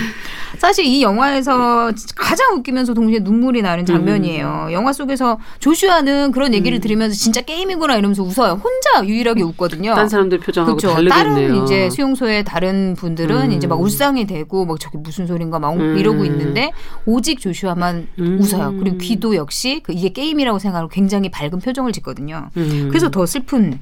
[0.59, 4.69] 사실 이 영화에서 가장 웃기면서 동시에 눈물이 나는 장면이에요.
[4.73, 8.61] 영화 속에서 조슈아는 그런 얘기를 들으면서 진짜 게임이구나 이러면서 웃어요.
[8.63, 9.95] 혼자 유일하게 웃거든요.
[9.95, 10.95] 딴 사람들 표정하고 그렇죠.
[11.09, 11.49] 다르겠네요.
[11.49, 13.53] 다른 이제 수용소의 다른 분들은 음.
[13.53, 15.99] 이제 막 울상이 되고 막 저게 무슨 소린가 막 음.
[15.99, 16.73] 이러고 있는데
[17.07, 18.39] 오직 조슈아만 음.
[18.41, 18.75] 웃어요.
[18.79, 22.51] 그리고 귀도 역시 그 이게 게임이라고 생각하고 굉장히 밝은 표정을 짓거든요.
[22.57, 22.89] 음.
[22.89, 23.81] 그래서 더 슬픈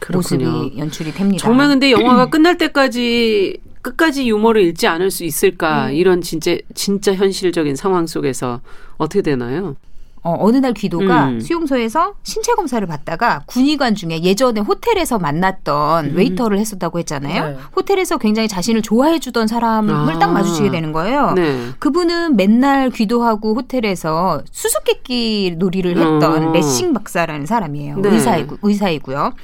[0.00, 0.50] 그렇군요.
[0.50, 1.42] 모습이 연출이 됩니다.
[1.42, 5.90] 정말 근데 영화가 끝날 때까지 끝까지 유머를 잃지 않을 수 있을까?
[5.90, 8.60] 이런 진짜 진짜 현실적인 상황 속에서
[8.96, 9.76] 어떻게 되나요?
[10.24, 11.40] 어, 어느 날 귀도가 음.
[11.40, 16.16] 수용소에서 신체 검사를 받다가 군의관 중에 예전에 호텔에서 만났던 음.
[16.16, 17.48] 웨이터를 했었다고 했잖아요.
[17.48, 17.56] 네.
[17.76, 20.18] 호텔에서 굉장히 자신을 좋아해 주던 사람을 아.
[20.18, 21.32] 딱 마주치게 되는 거예요.
[21.32, 21.68] 네.
[21.78, 26.52] 그분은 맨날 귀도하고 호텔에서 수수께끼 놀이를 했던 어.
[26.52, 27.98] 레싱 박사라는 사람이에요.
[27.98, 28.08] 네.
[28.08, 29.34] 의사이고, 의사이고요.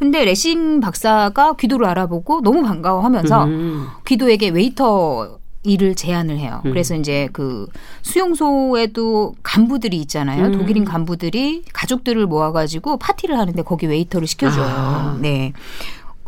[0.00, 3.86] 근데 레싱 박사가 귀도를 알아보고 너무 반가워하면서 음.
[4.06, 6.62] 귀도에게 웨이터 일을 제안을 해요.
[6.64, 6.70] 음.
[6.70, 7.66] 그래서 이제 그
[8.00, 10.46] 수용소에도 간부들이 있잖아요.
[10.46, 10.52] 음.
[10.52, 14.64] 독일인 간부들이 가족들을 모아가지고 파티를 하는데 거기 웨이터를 시켜줘요.
[14.66, 15.18] 아.
[15.20, 15.52] 네.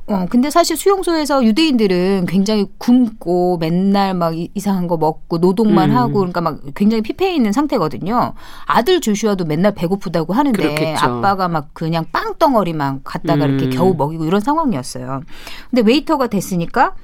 [0.09, 5.97] 어, 근데 사실 수용소에서 유대인들은 굉장히 굶고 맨날 막 이- 이상한 거 먹고 노동만 음.
[5.97, 8.35] 하고 그러니까 막 굉장히 피폐해 있는 상태거든요.
[8.67, 11.07] 아들 조슈아도 맨날 배고프다고 하는데 그렇겠죠.
[11.07, 13.51] 아빠가 막 그냥 빵덩어리만 갖다가 음.
[13.59, 15.23] 이렇게 겨우 먹이고 이런 상황이었어요.
[15.71, 16.95] 근데 웨이터가 됐으니까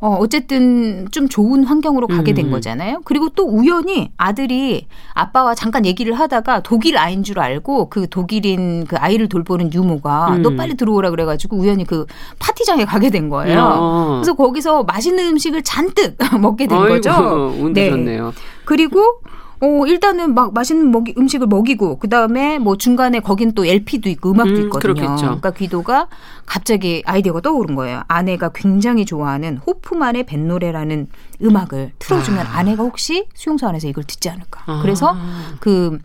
[0.00, 2.50] 어, 어쨌든 좀 좋은 환경으로 가게 된 음.
[2.50, 3.02] 거잖아요.
[3.04, 8.96] 그리고 또 우연히 아들이 아빠와 잠깐 얘기를 하다가 독일 아이인 줄 알고 그 독일인 그
[8.96, 10.42] 아이를 돌보는 유모가 음.
[10.42, 12.06] 너 빨리 들어오라 그래가지고 우연히 그
[12.38, 13.60] 파티장에 가게 된 거예요.
[13.62, 14.06] 어.
[14.16, 17.54] 그래서 거기서 맛있는 음식을 잔뜩 먹게 된 아이고, 거죠.
[17.58, 17.90] 운도 네.
[17.90, 18.32] 좋네요.
[18.64, 19.20] 그리고
[19.62, 24.30] 어 일단은 막 맛있는 먹이, 음식을 먹이고 그 다음에 뭐 중간에 거긴 또 LP도 있고
[24.30, 24.94] 음악도 음, 있거든요.
[24.94, 25.22] 그렇겠죠.
[25.22, 26.08] 그러니까 귀도가
[26.46, 28.02] 갑자기 아이디어가 떠오른 거예요.
[28.08, 31.08] 아내가 굉장히 좋아하는 호프만의 뱃노래라는
[31.42, 32.62] 음악을 틀어주면 아.
[32.62, 34.62] 내가 혹시 수용소 안에서 이걸 듣지 않을까.
[34.66, 34.80] 아.
[34.82, 35.14] 그래서
[35.60, 35.98] 그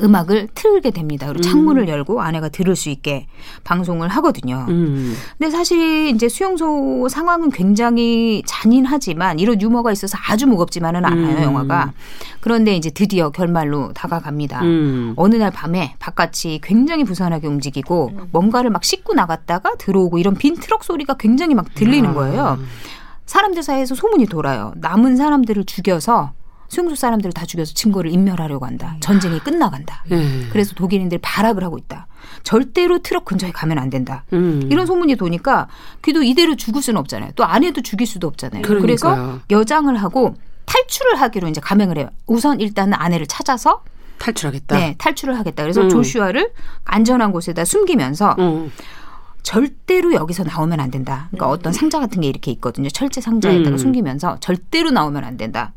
[0.00, 1.26] 음악을 틀게 됩니다.
[1.26, 1.42] 그리고 음.
[1.42, 3.26] 창문을 열고 아내가 들을 수 있게
[3.64, 4.66] 방송을 하거든요.
[4.68, 5.14] 음.
[5.38, 11.42] 근데 사실 이제 수용소 상황은 굉장히 잔인하지만 이런 유머가 있어서 아주 무겁지만은 않아요, 음.
[11.42, 11.92] 영화가.
[12.40, 14.62] 그런데 이제 드디어 결말로 다가갑니다.
[14.62, 15.14] 음.
[15.16, 20.84] 어느 날 밤에 바깥이 굉장히 부산하게 움직이고 뭔가를 막 싣고 나갔다가 들어오고 이런 빈 트럭
[20.84, 22.58] 소리가 굉장히 막 들리는 거예요.
[23.26, 24.72] 사람들 사이에서 소문이 돌아요.
[24.76, 26.32] 남은 사람들을 죽여서
[26.70, 28.96] 수용소 사람들을 다 죽여서 증거를 인멸하려고 한다.
[29.00, 30.04] 전쟁이 끝나간다.
[30.12, 30.46] 예.
[30.50, 32.06] 그래서 독일인들이 발악을 하고 있다.
[32.44, 34.24] 절대로 트럭 근처에 가면 안 된다.
[34.32, 34.68] 음.
[34.70, 35.66] 이런 소문이 도니까
[36.04, 37.32] 귀도 이대로 죽을 수는 없잖아요.
[37.34, 38.62] 또 아내도 죽일 수도 없잖아요.
[38.62, 38.82] 그러니까요.
[38.82, 42.08] 그래서 여장을 하고 탈출을 하기로 이제 감행을 해요.
[42.26, 43.82] 우선 일단은 아내를 찾아서
[44.18, 44.76] 탈출하겠다.
[44.76, 45.64] 네, 탈출을 하겠다.
[45.64, 45.88] 그래서 음.
[45.88, 46.52] 조슈아를
[46.84, 48.68] 안전한 곳에다 숨기면서 어.
[49.42, 51.26] 절대로 여기서 나오면 안 된다.
[51.30, 52.88] 그러니까 어떤 상자 같은 게 이렇게 있거든요.
[52.90, 53.78] 철제 상자에다가 음.
[53.78, 55.72] 숨기면서 절대로 나오면 안 된다.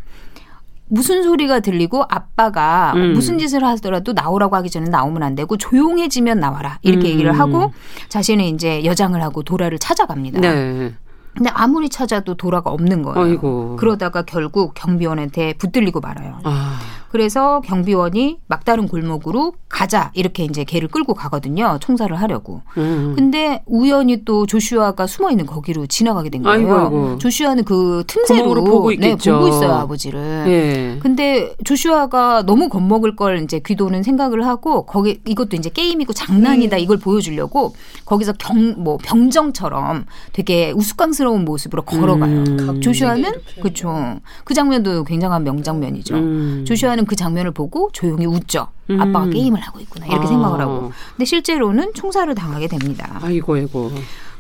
[0.94, 3.14] 무슨 소리가 들리고 아빠가 음.
[3.14, 6.78] 무슨 짓을 하더라도 나오라고 하기 전에 나오면 안 되고 조용해지면 나와라.
[6.84, 7.14] 이렇게 음.
[7.14, 7.74] 얘기를 하고
[8.10, 10.40] 자신은 이제 여장을 하고 도라를 찾아갑니다.
[10.40, 10.94] 네.
[11.36, 13.20] 근데 아무리 찾아도 도라가 없는 거예요.
[13.20, 13.76] 아이고.
[13.78, 16.38] 그러다가 결국 경비원한테 붙들리고 말아요.
[16.44, 16.80] 아,
[17.14, 21.78] 그래서 경비원이 막다른 골목으로 가자 이렇게 이제 걔를 끌고 가거든요.
[21.80, 22.62] 총살을 하려고.
[22.78, 23.14] 음.
[23.16, 26.58] 근데 우연히 또 조슈아가 숨어 있는 거기로 지나가게 된 거예요.
[26.58, 27.18] 아이고, 아이고.
[27.20, 29.36] 조슈아는 그 틈새로 보고 네, 있겠죠.
[29.36, 30.46] 보고 있어요 아버지를.
[30.48, 31.00] 예.
[31.04, 36.98] 근데 조슈아가 너무 겁먹을 걸 이제 귀도는 생각을 하고 거기 이것도 이제 게임이고 장난이다 이걸
[36.98, 42.44] 보여주려고 거기서 경 뭐 병정처럼 되게 우스꽝스러운 모습으로 걸어가요.
[42.48, 42.82] 음.
[42.82, 43.32] 조슈아는.
[43.62, 44.20] 그렇죠.
[44.44, 46.16] 그 장면도 굉장한 명장면이죠.
[46.16, 46.66] 음.
[46.68, 48.68] 조슈아는 그 장면을 보고 조용히 웃죠.
[48.90, 49.00] 음.
[49.02, 50.28] 아빠가 게임을 하고 있구나 이렇게 아.
[50.28, 50.92] 생각을 하고.
[51.12, 53.20] 근데 실제로는 총살을 당하게 됩니다.
[53.22, 53.92] 아이고, 아이고.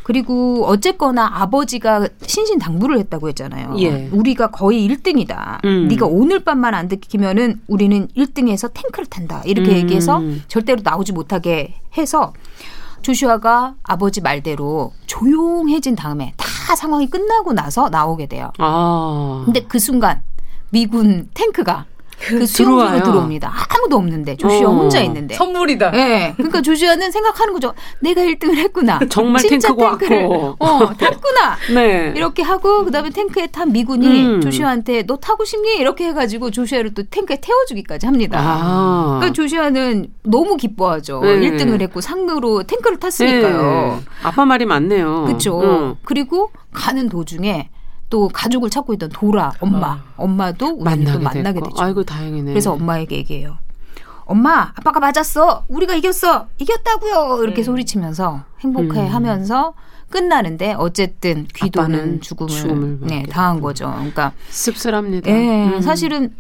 [0.04, 3.76] 그리고 어쨌거나 아버지가 신신 당부를 했다고 했잖아요.
[3.80, 4.10] 예.
[4.12, 5.63] 우리가 거의 1등이다.
[5.63, 5.88] 음.
[5.88, 9.41] 네가 오늘 밤만 안 들키면은 우리는 1등에서 탱크를 탄다.
[9.45, 9.76] 이렇게 음.
[9.78, 12.34] 얘기해서 절대로 나오지 못하게 해서
[13.02, 18.52] 조슈아가 아버지 말대로 조용해진 다음에 다 상황이 끝나고 나서 나오게 돼요.
[18.58, 19.43] 아.
[19.45, 20.21] 근데 그 순간
[20.69, 21.86] 미군 탱크가
[22.26, 23.04] 그 수용소로 들어와요.
[23.04, 23.52] 들어옵니다.
[23.70, 24.74] 아무도 없는데 조슈아 어.
[24.74, 25.36] 혼자 있는데.
[25.36, 25.92] 선물이다.
[25.94, 26.34] 예.
[26.38, 27.74] 그러니까 조슈아는 생각하는 거죠.
[28.00, 29.00] 내가 1등을 했구나.
[29.10, 30.56] 정말 탱크가 탱크를, 왔고.
[30.60, 31.58] 어, 탔구나.
[31.74, 32.14] 네.
[32.16, 34.42] 이렇게 하고 그다음에 탱크에 탄 미군이 음.
[34.42, 35.76] 조슈아한테 너 타고 싶니?
[35.76, 38.40] 이렇게 해 가지고 조슈아를 또 탱크에 태워 주기까지 합니다.
[38.42, 39.18] 아.
[39.20, 41.20] 그러니까 조슈아는 너무 기뻐하죠.
[41.22, 41.40] 네.
[41.40, 43.62] 1등을 했고 상으로 탱크를 탔으니까요.
[43.62, 44.04] 네.
[44.24, 45.26] 아빠 말이 맞네요.
[45.26, 45.62] 그렇죠.
[45.62, 45.96] 응.
[46.06, 47.70] 그리고 가는 도중에
[48.13, 51.69] 또 가족을 찾고 있던 도라 엄마, 엄마도 우연히 또 만나게, 만나게 됐고.
[51.69, 51.84] 되죠.
[51.84, 52.52] 아이고 다행이네.
[52.52, 53.58] 그래서 엄마에게 얘기해요.
[54.26, 55.63] 엄마, 아빠가 맞았어.
[55.67, 56.45] 우리가 이겼어.
[56.60, 57.41] 이겼다고요.
[57.41, 57.63] 이렇게 네.
[57.63, 59.08] 소리치면서 행복해 음.
[59.08, 59.73] 하면서
[60.12, 63.60] 끝나는데 어쨌든 귀도는 죽음을, 죽음을 네, 당한.
[63.60, 63.91] 거죠.
[63.91, 65.32] 그러니까 씁쓸합니다.
[65.32, 65.82] 예, 음.
[65.82, 66.36] 사실은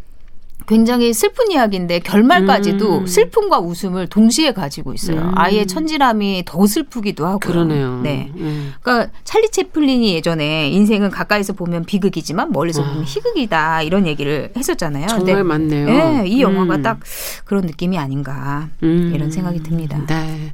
[0.67, 3.07] 굉장히 슬픈 이야기인데 결말까지도 음.
[3.07, 5.19] 슬픔과 웃음을 동시에 가지고 있어요.
[5.21, 5.31] 음.
[5.35, 7.39] 아이의 천지람이 더 슬프기도 하고요.
[7.39, 8.01] 그러네요.
[8.01, 8.31] 네.
[8.35, 8.73] 음.
[8.81, 12.89] 그러니까 찰리 채플린이 예전에 인생은 가까이서 보면 비극이지만 멀리서 아.
[12.89, 15.07] 보면 희극이다 이런 얘기를 했었잖아요.
[15.07, 15.85] 정말 근데 맞네요.
[15.85, 16.81] 네, 이 영화가 음.
[16.81, 16.99] 딱
[17.45, 19.11] 그런 느낌이 아닌가 음.
[19.13, 20.03] 이런 생각이 듭니다.
[20.07, 20.51] 네.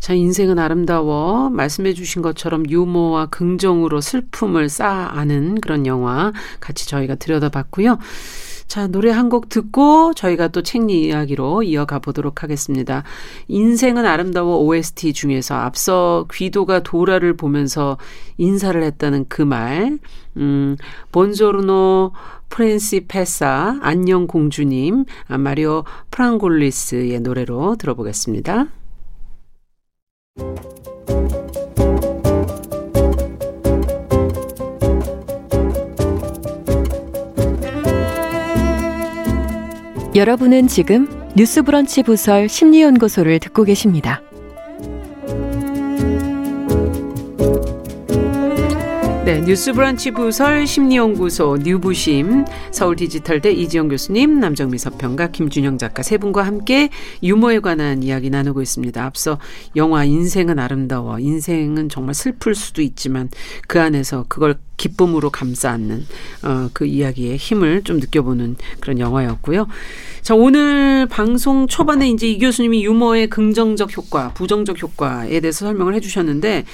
[0.00, 1.50] 자, 인생은 아름다워.
[1.50, 7.98] 말씀해 주신 것처럼 유머와 긍정으로 슬픔을 쌓아가는 그런 영화 같이 저희가 들여다봤고요.
[8.66, 13.02] 자, 노래 한 곡 듣고 저희가 또책 이야기로 이어가 보도록 하겠습니다.
[13.48, 17.96] 인생은 아름다워 OST 중에서 앞서 귀도가 도라를 보면서
[18.38, 19.98] 인사를 했다는 그 말,
[20.36, 20.76] 음,
[21.12, 22.12] 본조르노
[22.48, 28.66] 프렌시 페사, 안녕 공주님, 아, 마리오 프랑골리스의 노래로 들어보겠습니다.
[40.16, 44.22] 여러분은 지금 뉴스브런치 부설 심리연구소를 듣고 계십니다.
[49.26, 56.90] 네, 뉴스브런치 부설 심리연구소 뉴부심 서울디지털대 이지영 교수님, 남정미 서평가 김준영 작가 세 분과 함께
[57.24, 59.04] 유머에 관한 이야기 나누고 있습니다.
[59.04, 59.40] 앞서
[59.74, 63.28] 영화 인생은 아름다워, 인생은 정말 슬플 수도 있지만
[63.66, 66.06] 그 안에서 그걸 기쁨으로 감싸 안는
[66.44, 69.66] 어, 그 이야기의 힘을 좀 느껴보는 그런 영화였고요.
[70.22, 76.64] 자, 오늘 방송 초반에 이제 이 교수님이 유머의 긍정적 효과, 부정적 효과에 대해서 설명을 해주셨는데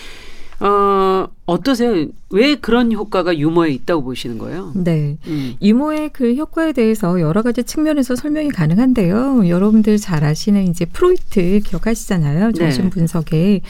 [0.62, 2.06] 어, 어떠세요?
[2.30, 4.72] 왜 그런 효과가 유머에 있다고 보시는 거예요?
[4.74, 5.18] 네.
[5.26, 5.54] 음.
[5.60, 9.48] 유머의 그 효과에 대해서 여러 가지 측면에서 설명이 가능한데요.
[9.48, 12.46] 여러분들 잘 아시는 이제 프로이트 기억하시잖아요.
[12.46, 12.52] 네.
[12.52, 13.60] 정신 분석에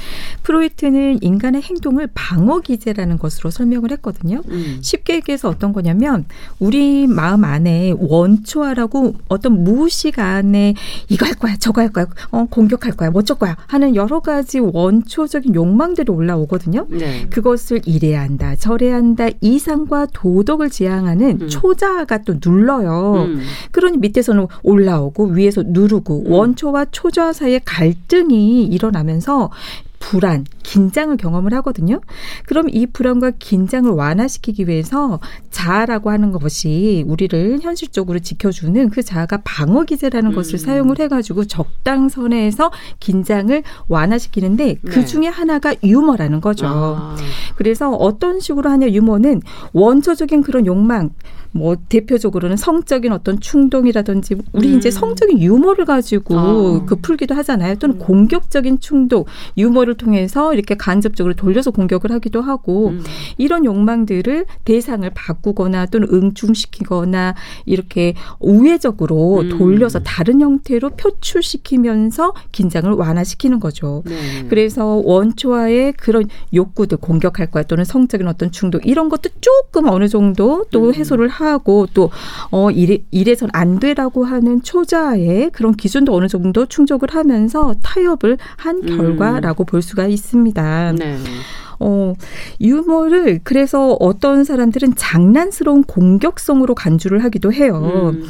[0.45, 4.43] 프로이트는 인간의 행동을 방어 기제라는 것으로 설명을 했거든요.
[4.49, 4.79] 음.
[4.81, 6.27] 쉽게 얘기해서 어떤 거냐면
[6.61, 10.75] 우리 마음 안에 원초아라고 어떤 무의식 안에
[11.09, 14.61] 이거 할 거야 저거 할 거야 어, 공격할 거야 뭐 어쩔 거야 하는 여러 가지
[14.61, 16.87] 원초적인 욕망들이 올라오거든요.
[16.91, 17.27] 네.
[17.31, 21.49] 그것 을 이래야 한다, 저래야 한다, 이상과 도덕을 지향하는 음.
[21.49, 23.25] 초자가 또 눌러요.
[23.27, 23.41] 음.
[23.71, 26.33] 그러니 밑에서는 올라오고 위에서 누르고 음.
[26.33, 29.51] 원초와 초자 사이에 갈등이 일어나면서
[29.99, 32.01] 불안, 긴장을 경험을 하거든요.
[32.47, 35.21] 그럼 이 불안과 긴장을 완화시키기 위해서
[35.51, 40.35] 자아라고 하는 것이 우리를 현실적으로 지켜주는 그 자아가 방어 기제라는 음.
[40.35, 42.71] 것을 사용을 해가지고 적당선에서
[43.01, 45.05] 긴장을 완화시키는데 그 네.
[45.05, 46.67] 중에 하나가 유머라는 거죠.
[46.67, 47.17] 아.
[47.57, 51.11] 그래서 어떤 식으로 하냐 유머는 원초적인 그런 욕망
[51.53, 54.79] 뭐 대표적으로는 성적인 어떤 충동이라든지 우리 음.
[54.79, 56.85] 이제 성적인 유머를 가지고 어.
[56.87, 57.77] 그 풀기도 하잖아요.
[57.77, 59.25] 또는 공격적인 충동
[59.57, 63.03] 유머를 통해서 통 해서 이렇게 간접적으로 돌려서 공격을 하기도 하고 음.
[63.39, 67.35] 이런 욕망들을 대상을 바꾸거나 또는 응충시키거나
[67.65, 69.49] 이렇게 우회적으로 음.
[69.59, 74.03] 돌려서 다른 형태로 표출시키면서 긴장을 완화시키는 거죠.
[74.07, 74.47] 네.
[74.49, 80.65] 그래서 원초와의 그런 욕구들 공격할 거야 또는 성적인 어떤 충동 이런 것도 조금 어느 정도
[80.71, 80.95] 또 음.
[80.95, 82.11] 해소를 하고 또
[82.51, 88.77] 어 이래 이래선 안 돼라고 하는 초자의 그런 기준도 어느 정도 충족을 하면서 타협을 한
[88.77, 88.97] 음.
[88.97, 90.42] 결과라고 볼 수가 있습니다.
[90.99, 91.19] 네.
[91.81, 92.15] 어,
[92.61, 98.13] 유머를 그래서 어떤 사람들은 장난스러운 공격성으로 간주를 하기도 해요.
[98.15, 98.29] 음.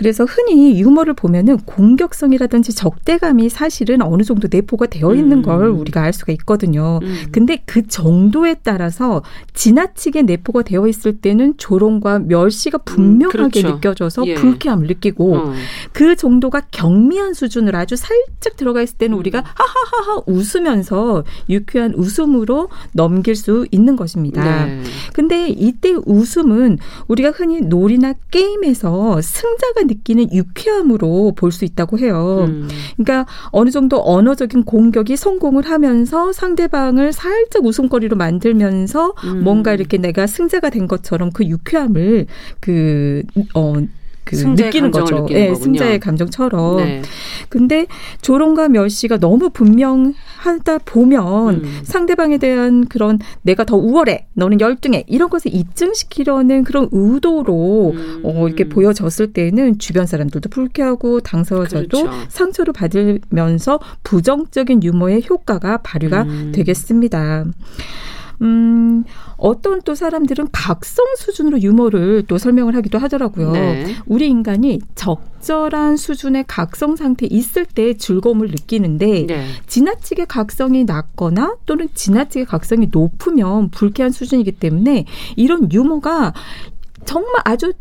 [0.00, 5.42] 그래서 흔히 유머를 보면은 공격성이라든지 적대감이 사실은 어느 정도 내포가 되어 있는 음.
[5.42, 7.00] 걸 우리가 알 수가 있거든요.
[7.02, 7.26] 음.
[7.30, 13.74] 근데 그 정도에 따라서 지나치게 내포가 되어 있을 때는 조롱과 멸시가 분명하게 그렇죠.
[13.74, 14.34] 느껴져서 예.
[14.36, 15.52] 불쾌함을 느끼고 어.
[15.92, 23.36] 그 정도가 경미한 수준으로 아주 살짝 들어가 있을 때는 우리가 하하하하 웃으면서 유쾌한 웃음으로 넘길
[23.36, 24.64] 수 있는 것입니다.
[24.64, 24.82] 네.
[25.12, 32.46] 근데 이때 웃음은 우리가 흔히 놀이나 게임에서 승자가 느끼는 유쾌함으로 볼 수 있다고 해요.
[32.48, 32.68] 음.
[32.96, 39.42] 그러니까 어느 정도 언어적인 공격이 성공을 하면서 상대방을 살짝 웃음거리로 만들면서 음.
[39.42, 42.26] 뭔가 이렇게 내가 승자가 된 것처럼 그 유쾌함을
[42.60, 43.24] 그,
[43.54, 43.74] 어,
[44.24, 45.20] 그 느끼는 거죠.
[45.20, 45.64] 느끼는 예, 거군요.
[45.64, 46.76] 승자의 감정처럼.
[46.76, 47.02] 네.
[47.48, 47.86] 근데
[48.22, 51.80] 조롱과 멸시가 너무 분명하다 보면 음.
[51.82, 58.20] 상대방에 대한 그런 내가 더 우월해, 너는 열등해 이런 것을 입증시키려는 그런 의도로 음.
[58.22, 62.10] 어, 이렇게 보여졌을 때는 주변 사람들도 불쾌하고 당사자도 그렇죠.
[62.28, 66.52] 상처를 받으면서 부정적인 유머의 효과가 발휘가 음.
[66.54, 67.46] 되겠습니다.
[68.42, 68.69] 음,
[69.40, 73.52] 어떤 또 사람들은 각성 수준으로 유머를 또 설명을 하기도 하더라고요.
[73.52, 73.96] 네.
[74.06, 79.46] 우리 인간이 적절한 수준의 각성 상태에 있을 때 즐거움을 느끼는데 네.
[79.66, 86.34] 지나치게 각성이 낮거나 또는 지나치게 각성이 높으면 불쾌한 수준이기 때문에 이런 유머가
[87.06, 87.72] 정말 아주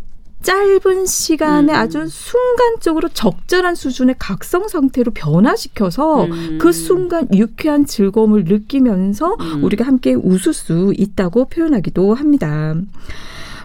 [0.42, 1.78] 짧은 시간에 음.
[1.78, 6.58] 아주 순간적으로 적절한 수준의 각성 상태로 변화시켜서 음.
[6.62, 9.64] 그 순간 유쾌한 즐거움을 느끼면서 음.
[9.64, 12.76] 우리가 함께 웃을 수 있다고 표현하기도 합니다.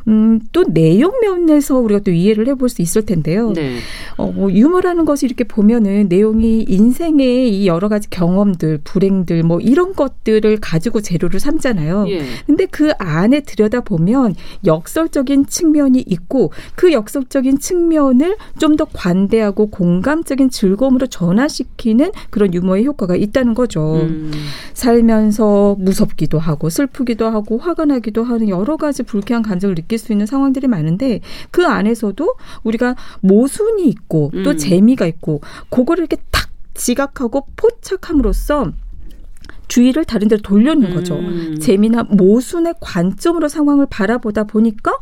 [0.09, 3.53] 음, 또 내용 면에서 우리가 또 이해를 해볼 수 있을 텐데요.
[3.53, 3.79] 네.
[4.17, 9.95] 어, 뭐 유머라는 것을 이렇게 보면은 내용이 인생의 이 여러 가지 경험들, 불행들, 뭐 이런
[9.95, 12.07] 것들을 가지고 재료를 삼잖아요.
[12.09, 12.23] 예.
[12.47, 14.35] 근데 그 안에 들여다 보면
[14.67, 23.17] 역설적인 측면이 있고 그 역설적인 측면을 좀 더 관대하고 공감적인 즐거움으로 전환시키는 그런 유머의 효과가
[23.17, 24.01] 있다는 거죠.
[24.03, 24.33] 음.
[24.73, 30.27] 살면서 무섭기도 하고 슬프기도 하고 화가 나기도 하는 여러 가지 불쾌한 감정을 느낄 수 있는
[30.27, 31.21] 상황들이 많은데
[31.53, 34.57] 그 안에서도 우리가 모순이 있고 또 음.
[34.57, 38.73] 재미가 있고 그거를 이렇게 탁 지각하고 포착함으로써
[39.69, 41.15] 주의를 다른 데로 돌려놓는 거죠.
[41.15, 41.59] 음.
[41.61, 44.99] 재미나 모순의 관점으로 상황을 바라보다 보니까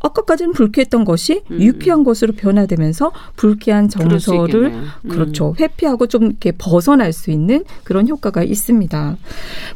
[0.00, 1.60] 아까까지는 불쾌했던 것이 음.
[1.60, 4.66] 유쾌한 것으로 변화되면서 불쾌한 정서를.
[4.66, 4.88] 음.
[5.08, 5.54] 그렇죠.
[5.58, 9.16] 회피하고 좀 이렇게 벗어날 수 있는 그런 효과가 있습니다.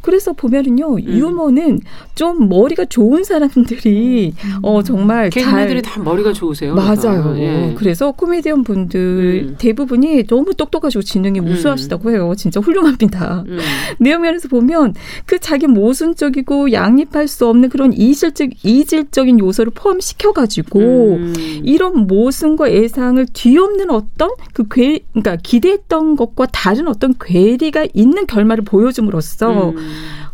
[0.01, 1.01] 그래서 보면은요, 음.
[1.01, 1.81] 유머는
[2.15, 6.75] 좀 머리가 좋은 사람들이 어 정말 개그맨들이 잘다 머리가 좋으세요.
[6.75, 7.35] 맞아요.
[7.35, 7.75] 아, 예.
[7.77, 9.57] 그래서 코미디언 분들 음.
[9.59, 12.33] 대부분이 너무 똑똑하시고 지능이 우수하시다고 해요.
[12.37, 13.45] 진짜 훌륭합니다.
[13.49, 13.59] 음.
[13.99, 14.95] 내용 면에서 보면
[15.27, 21.35] 그 자기 모순적이고 양립할 수 없는 그런 이질적 이질적인 요소를 포함시 켜가지고 음.
[21.65, 28.65] 이런 모순과 예상을 뒤엎는 어떤 그 괴, 그러니까 기대했던 것과 다른 어떤 괴리가 있는 결말을
[28.65, 29.77] 보여줌으로써 음.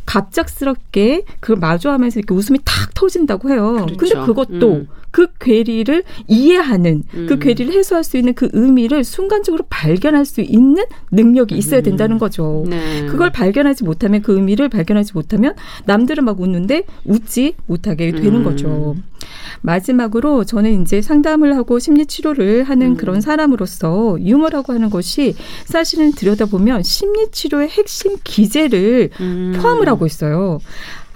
[0.06, 3.86] 갑작스럽게 그걸 마주하면서 이렇게 웃음이 탁 터진다고 해요.
[3.96, 3.96] 그렇죠.
[3.96, 4.88] 근데 그것도 음.
[5.10, 7.38] 그 괴리를 이해하는 그 음.
[7.38, 12.64] 괴리를 해소할 수 있는 그 의미를 순간적으로 발견할 수 있는 능력이 있어야 된다는 거죠.
[12.68, 13.06] 네.
[13.06, 15.54] 그걸 발견하지 못하면 그 의미를 발견하지 못하면
[15.86, 18.44] 남들은 막 웃는데 웃지 못하게 되는 음.
[18.44, 18.96] 거죠.
[19.62, 22.96] 마지막으로 저는 이제 상담을 하고 심리 치료를 하는 음.
[22.96, 29.58] 그런 사람으로서 유머라고 하는 것이 사실은 들여다보면 심리 치료의 핵심 기제를 음.
[29.60, 30.60] 포함을 하고 있어요.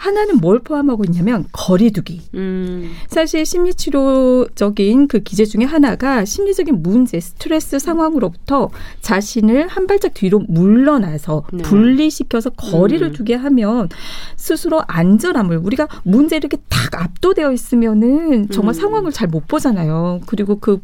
[0.03, 2.23] 하나는 뭘 포함하고 있냐면 거리두기.
[2.35, 2.91] 음.
[3.07, 11.45] 사실 심리치료적인 그 기제 중에 하나가 심리적인 문제, 스트레스 상황으로부터 자신을 한 발짝 뒤로 물러나서
[11.53, 11.63] 네.
[11.63, 13.13] 분리시켜서 거리를 음.
[13.13, 13.91] 두게 하면
[14.37, 18.81] 스스로 안전함을 우리가 문제 이렇게 딱 압도되어 있으면은 정말 음.
[18.81, 20.21] 상황을 잘 못 보잖아요.
[20.27, 20.81] 그리고 그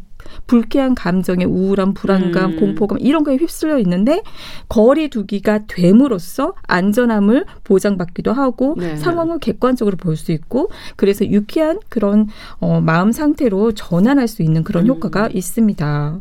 [0.46, 2.56] 불쾌한 감정의 우울함, 불안감, 음.
[2.58, 4.22] 공포감 이런 거에 휩쓸려 있는데
[4.68, 8.96] 거리 두기가 됨으로써 안전함을 보장받기도 하고 네.
[8.96, 12.26] 상황을 객관적으로 볼 수 있고 그래서 유쾌한 그런
[12.58, 14.88] 어, 마음 상태로 전환할 수 있는 그런 음.
[14.88, 16.20] 효과가 있습니다.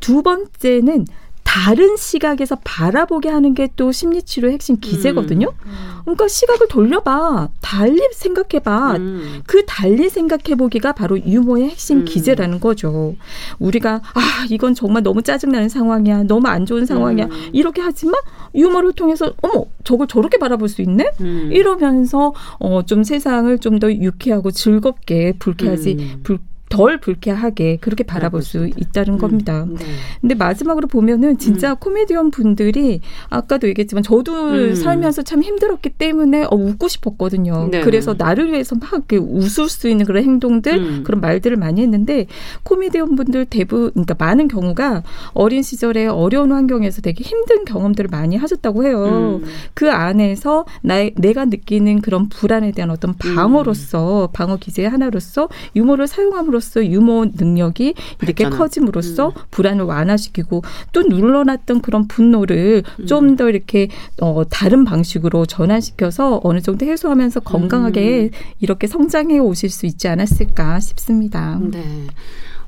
[0.00, 1.06] 두 번째는
[1.48, 5.46] 다른 시각에서 바라보게 하는 게 또 심리 치료의 핵심 기제거든요.
[5.64, 5.72] 음.
[6.02, 7.48] 그러니까 시각을 돌려봐.
[7.60, 8.96] 달리 생각해 봐.
[8.96, 9.40] 음.
[9.46, 12.04] 그 달리 생각해 보기가 바로 유머의 핵심 음.
[12.04, 13.14] 기제라는 거죠.
[13.60, 17.30] 우리가 아 이건 정말 너무 짜증나는 상황이야, 너무 안 좋은 상황이야 음.
[17.52, 18.14] 이렇게 하지만
[18.54, 21.50] 유머를 통해서 어머 저걸 저렇게 바라볼 수 있네 음.
[21.52, 26.20] 이러면서 어 좀 세상을 좀 더 유쾌하고 즐겁게 불쾌하지 음.
[26.24, 26.38] 불,
[26.68, 29.66] 덜 불쾌하게 그렇게 바라볼 수 있다는 겁니다.
[29.68, 29.84] 네.
[30.20, 34.74] 근데 마지막으로 보면은 진짜 코미디언 분들이 아까도 얘기했지만 저도 음.
[34.74, 37.68] 살면서 참 힘들었기 때문에 어, 웃고 싶었거든요.
[37.70, 37.80] 네.
[37.80, 41.02] 그래서 나를 위해서 막 이렇게 웃을 수 있는 그런 행동들, 음.
[41.04, 42.26] 그런 말들을 많이 했는데
[42.64, 45.02] 코미디언 분들 대부분, 그러니까 많은 경우가
[45.32, 49.40] 어린 시절에 어려운 환경에서 되게 힘든 경험들을 많이 하셨다고 해요.
[49.42, 49.48] 음.
[49.74, 56.57] 그 안에서 나 내가 느끼는 그런 불안에 대한 어떤 방어로서 방어 기제의 하나로서 유머를 사용함으로
[56.60, 58.58] 써 유머 능력이 이렇게 발전한.
[58.58, 59.32] 커짐으로써 음.
[59.50, 63.06] 불안을 완화시키고 또 눌러놨던 그런 분노를 음.
[63.06, 63.88] 좀더 이렇게
[64.20, 68.30] 어 다른 방식으로 전환시켜서 어느 정도 해소하면서 건강하게 음.
[68.60, 71.58] 이렇게 성장해 오실 수 있지 않았을까 싶습니다.
[71.60, 71.82] 네.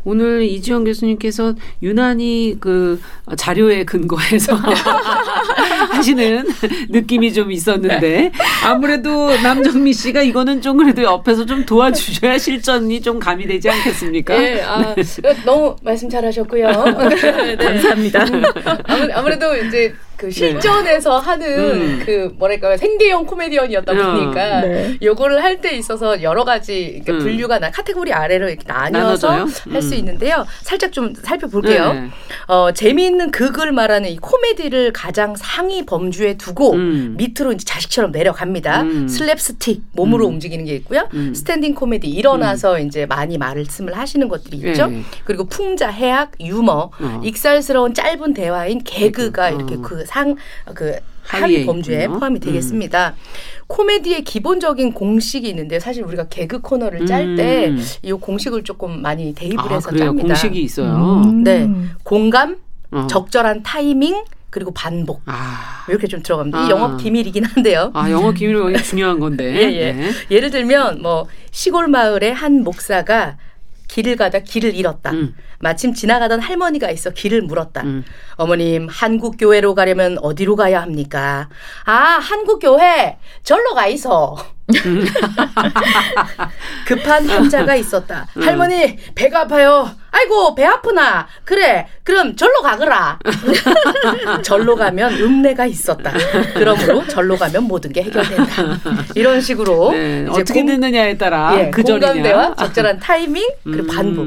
[0.05, 3.01] 오늘 이지영 교수님께서 유난히 그
[3.37, 4.55] 자료에 근거해서
[5.91, 6.47] 하시는
[6.89, 8.33] 느낌이 좀 있었는데
[8.65, 14.43] 아무래도 남정미 씨가 이거는 좀 그래도 옆에서 좀 도와주셔야 실전이 좀 가미되지 않겠습니까?
[14.43, 14.95] 예, 아,
[15.45, 16.69] 너무 말씀 잘하셨고요.
[16.69, 17.57] 네.
[17.57, 18.27] 감사합니다.
[18.85, 22.03] 아무, 아무래도 이제 그 실전에서 하는 음.
[22.05, 24.99] 그 뭐랄까 생계형 코미디언이었다 어, 보니까 네.
[25.03, 27.19] 요거를 할 때 있어서 여러 가지 음.
[27.19, 29.73] 분류가 나 카테고리 아래로 이렇게 나뉘어서 나눠져요?
[29.73, 29.99] 할수 음.
[29.99, 30.47] 있는데요.
[30.63, 31.93] 살짝 좀 살펴볼게요.
[31.93, 32.09] 네.
[32.47, 37.15] 어, 재미있는 극을 말하는 이 코미디를 가장 상위 범주에 두고 음.
[37.19, 38.83] 밑으로 이제 자식처럼 내려갑니다.
[38.83, 39.07] 음.
[39.07, 40.35] 슬랩스틱 몸으로 음.
[40.35, 41.09] 움직이는 게 있고요.
[41.13, 41.35] 음.
[41.35, 44.89] 스탠딩 코미디 일어나서 이제 많이 말씀을 하시는 것들이 있죠.
[44.91, 45.03] 예.
[45.25, 47.21] 그리고 풍자, 해학, 유머, 어.
[47.23, 49.57] 익살스러운 짧은 대화인 개그가 개그.
[49.59, 49.83] 이렇게 어.
[49.83, 50.37] 그상
[50.75, 52.09] 그 하위 범주에.
[52.09, 53.15] 포함이 되겠습니다.
[53.69, 58.21] 코미디의 기본적인 공식이 있는데 사실 우리가 개그 코너를 짤 때이 음.
[58.21, 60.07] 공식을 조금 많이 대입을 아, 해서 그래요.
[60.07, 60.27] 짭니다.
[60.27, 61.23] 공식이 있어요.
[61.25, 61.45] 음.
[61.45, 61.69] 네.
[62.03, 62.57] 공감,
[62.91, 63.07] 어.
[63.09, 65.23] 적절한 타이밍, 그리고 반복.
[65.27, 65.85] 아.
[65.89, 66.63] 이렇게 좀 들어갑니다.
[66.63, 66.71] 이 아.
[66.71, 67.93] 영업 비밀이긴 한데요.
[67.95, 69.45] 아, 영어 기밀이 굉장히 중요한 건데.
[69.55, 69.93] 예, 예.
[69.93, 70.11] 네.
[70.33, 73.37] 예를 들면 뭐 시골 마을의 한 목사가
[73.87, 75.13] 길을 가다 길을 잃었다.
[75.13, 75.35] 음.
[75.63, 77.83] 마침 지나가던 할머니가 있어 길을 물었다.
[77.83, 78.05] 음.
[78.37, 81.49] 어머님, 한국 교회로 가려면 어디로 가야 합니까?
[81.85, 84.37] 아, 한국 교회 절로 가 있어.
[84.87, 85.05] 음.
[86.87, 88.27] 급한 환자가 있었다.
[88.35, 89.91] 할머니, 배가 아파요.
[90.13, 91.27] 아이고, 배 아프나?
[91.45, 93.19] 그래, 그럼 절로 가거라.
[94.43, 96.13] 절로 가면 음내가 있었다.
[96.55, 98.81] 그러므로 절로 가면 모든 게 해결된다.
[99.15, 101.83] 이런 식으로 네, 어떻게 공- 듣느냐에 따라 예, 그.
[101.83, 103.87] 공감대와 적절한 타이밍 그리고 음.
[103.87, 104.27] 반복.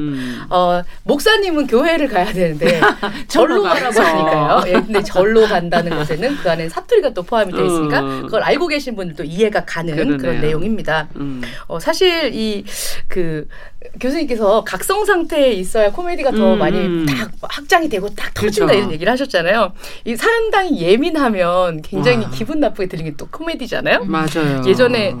[0.54, 2.80] 어, 목 사님은 교회를 가야 되는데
[3.28, 4.00] 절로 가라고.
[4.00, 4.62] 하니까요.
[4.68, 8.22] 예, 근데 절로 간다는 것에는 그 안에 사투리가 또 포함이 되어 있으니까 음.
[8.26, 10.40] 그걸 알고 계신 분들도 이해가 가는 그런 그러네요.
[10.42, 11.08] 내용입니다.
[11.16, 11.42] 음.
[11.66, 12.64] 어, 사실 이
[13.08, 13.46] 그
[14.00, 17.06] 교수님께서 각성 상태에 있어야 코미디가 더 음, 많이 음.
[17.06, 18.62] 딱 확장이 되고 딱 그렇죠.
[18.66, 19.72] 터진다 이런 얘기를 하셨잖아요.
[20.06, 22.30] 이 상당히 예민하면 굉장히 와.
[22.30, 24.04] 기분 나쁘게 들리는 게 또 코미디잖아요.
[24.06, 24.62] 맞아요.
[24.66, 25.14] 예전에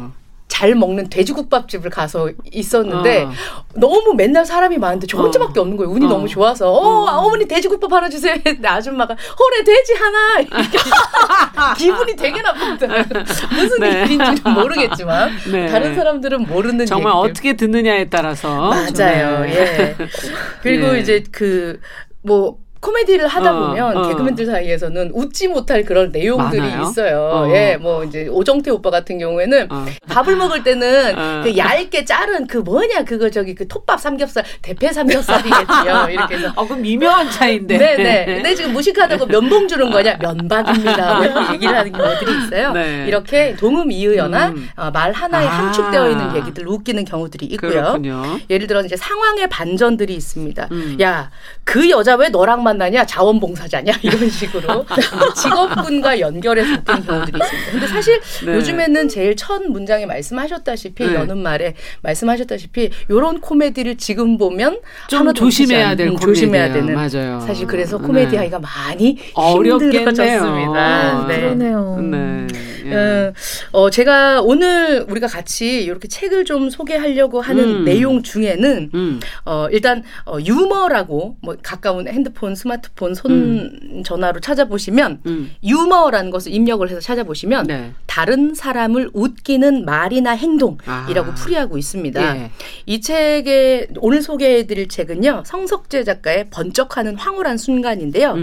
[0.46, 3.32] 잘 먹는 돼지국밥집을 가서 있었는데 어.
[3.74, 5.62] 너무 맨날 사람이 많은데 저 혼자밖에 어.
[5.62, 5.90] 없는 거예요.
[5.90, 6.08] 운이 어.
[6.08, 8.34] 너무 좋아서 어, 아, 어머니 돼지국밥 하나 주세요.
[8.34, 13.24] 했는데 아줌마가 홀에 돼지 하나 기분이 되게 나쁘더라고요.
[13.52, 14.02] 무슨 네.
[14.04, 15.66] 일인지는 모르겠지만 네.
[15.66, 17.30] 다른 사람들은 모르는 정말 얘기들.
[17.30, 19.40] 어떻게 듣느냐에 따라서 맞아요.
[19.40, 19.54] 네.
[19.56, 19.96] 예.
[20.62, 21.00] 그리고 예.
[21.00, 24.08] 이제 그뭐 코미디를 하다 어, 보면 어.
[24.08, 26.82] 개그맨들 사이에서는 웃지 못할 그런 내용들이 많아요?
[26.82, 27.18] 있어요.
[27.32, 27.48] 어.
[27.48, 29.86] 예, 뭐 이제 오정태 오빠 같은 경우에는 어.
[30.06, 31.40] 밥을 먹을 때는 어.
[31.42, 36.08] 그 얇게 자른 그 뭐냐 그거 저기 그 톱밥 삼겹살 대패 삼겹살이겠지요.
[36.10, 37.78] 이렇게 해서 어, 그럼 미묘한 차이인데.
[37.78, 38.24] 네 네.
[38.26, 40.18] 근데 지금 무식하다고 면봉 주는 거냐?
[40.20, 41.14] 면박입니다.
[41.14, 42.72] 뭐 이렇게 얘기를 하는 경우들이 있어요.
[42.72, 43.06] 네.
[43.08, 44.68] 이렇게 동음 이의어나 음.
[44.76, 45.50] 어, 말 하나에 아.
[45.50, 47.70] 함축되어 있는 얘기들 웃기는 경우들이 있고요.
[47.70, 48.38] 그렇군요.
[48.50, 50.68] 예를 들어 이제 상황의 반전들이 있습니다.
[50.70, 50.98] 음.
[51.00, 51.30] 야,
[51.64, 53.04] 그 여자 왜 너랑 만 나냐?
[53.06, 53.92] 자원봉사자냐?
[54.02, 54.84] 이런 식으로
[55.36, 57.70] 직업군과 연결해서 웃기는 경우들이 있습니다.
[57.72, 58.54] 근데 사실 네.
[58.54, 61.14] 요즘에는 제일 첫 문장에 말씀하셨다시피 네.
[61.14, 66.72] 여는 말에 말씀하셨다시피 요런 코미디를 지금 보면 좀 조심해야 될 음, 조심해야.
[66.72, 67.40] 되는 맞아요.
[67.40, 68.36] 사실 그래서 코미디 네.
[68.38, 70.00] 하기가 많이 어렵겠네요.
[70.08, 70.80] 힘들어졌습니다.
[70.80, 71.40] 아, 네.
[71.40, 71.98] 그러네요.
[72.00, 72.46] 네.
[72.84, 73.32] 예.
[73.72, 77.84] 어, 어, 제가 오늘 우리가 같이 이렇게 책을 좀 소개하려고 하는 음.
[77.84, 79.20] 내용 중에는 음.
[79.44, 85.50] 어, 일단 어, 유머라고 뭐 가까운 핸드폰, 스마트폰, 손 전화로 찾아보시면 음.
[85.62, 87.92] 유머라는 것을 입력을 해서 찾아보시면 네.
[88.06, 91.34] 다른 사람을 웃기는 말이나 행동이라고 아.
[91.34, 92.36] 풀이하고 있습니다.
[92.36, 92.50] 예.
[92.86, 98.36] 이 책에 오늘 소개해드릴 책은요 성석재 작가의 번쩍하는 황홀한 순간인데요.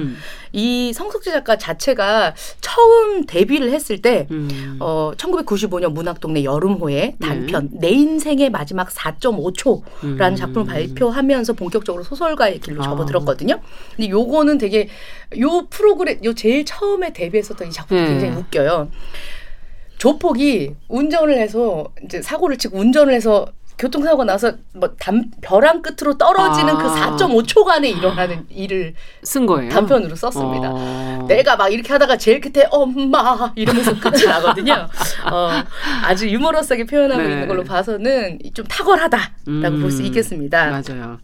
[0.53, 0.57] 음.
[0.57, 4.77] 이 성석재 작가 자체가 처음 데뷔를 했을 때 음.
[4.79, 10.35] 어, 1995년 문학동네 여름호의 단편 내 인생의 마지막 4.5초라는 음.
[10.35, 12.85] 작품을 발표하면서 본격적으로 소설가의 길로 아.
[12.85, 13.59] 접어들었거든요.
[13.95, 14.89] 근데 요거는 되게
[15.39, 18.07] 요 프로그램 요 제일 처음에 데뷔했었던 이 작품이 네.
[18.07, 18.89] 굉장히 웃겨요.
[20.01, 23.45] 조폭이 운전을 해서 이제 사고를 치고 운전을 해서
[23.77, 27.15] 교통사고가 나서 뭐 담, 벼랑 끝으로 떨어지는 그 아.
[27.17, 28.93] 4.5초간에 일어나는 일을
[29.23, 29.71] 쓴 거예요.
[29.71, 30.69] 단편으로 썼습니다.
[30.71, 31.25] 어.
[31.27, 34.87] 내가 막 이렇게 하다가 제일 끝에 엄마 이러면서 끝이 나거든요.
[35.31, 35.49] 어,
[36.03, 37.31] 아주 유머러스하게 표현하고 네.
[37.31, 39.81] 있는 걸로 봐서는 좀 탁월하다라고 음.
[39.81, 40.69] 볼수 있겠습니다.
[40.69, 41.19] 맞아요.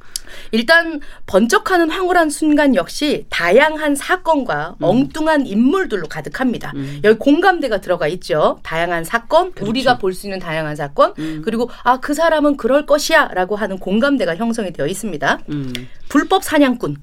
[0.51, 6.71] 일단 번쩍하는 황홀한 순간 역시 다양한 사건과 엉뚱한 인물들로 가득합니다.
[6.75, 7.01] 음.
[7.03, 8.59] 여기 공감대가 들어가 있죠.
[8.63, 9.69] 다양한 사건, 그렇죠.
[9.69, 11.41] 우리가 볼 수 있는 다양한 사건, 음.
[11.43, 15.39] 그리고 아 그 사람은 그럴 것이야 라고 하는 공감대가 형성이 되어 있습니다.
[15.49, 15.73] 음.
[16.09, 16.95] 불법 사냥꾼,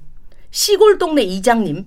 [0.51, 1.85] 시골 동네 이장님,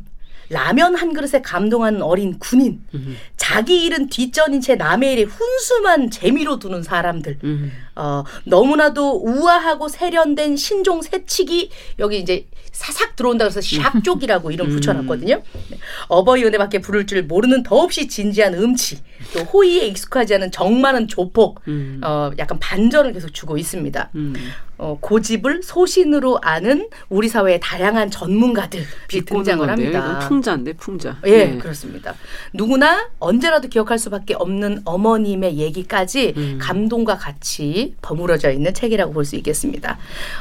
[0.51, 3.17] 라면 한 그릇에 감동하는 어린 군인, 음.
[3.37, 7.73] 자기 일은 뒷전인 채 남의 일에 훈수만 재미로 두는 사람들, 음.
[7.95, 14.77] 어, 너무나도 우아하고 세련된 신종 새치기 여기 이제 사삭 들어온다 그래서 샥족이라고 이름 음.
[14.77, 15.43] 붙여놨거든요.
[15.71, 15.79] 네.
[16.09, 19.01] 어버이 은혜밖에 부를 줄 모르는 더없이 진지한 음치,
[19.35, 22.01] 또 호의에 익숙하지 않은 정 많은 조폭, 음.
[22.05, 24.11] 어, 약간 반전을 계속 주고 있습니다.
[24.15, 24.35] 음.
[24.79, 30.21] 어, 고집을 소신으로 아는 우리 사회의 다양한 전문가들이 등장을 합니다.
[30.21, 31.19] 풍자인데 풍자.
[31.27, 31.59] 예, 네.
[31.59, 32.15] 그렇습니다.
[32.53, 36.59] 누구나 언제라도 기억할 수밖에 없는 어머님의 얘기까지 음.
[36.61, 39.99] 감동과 같이 버무려져 있는 책이라고 볼 수 있겠습니다.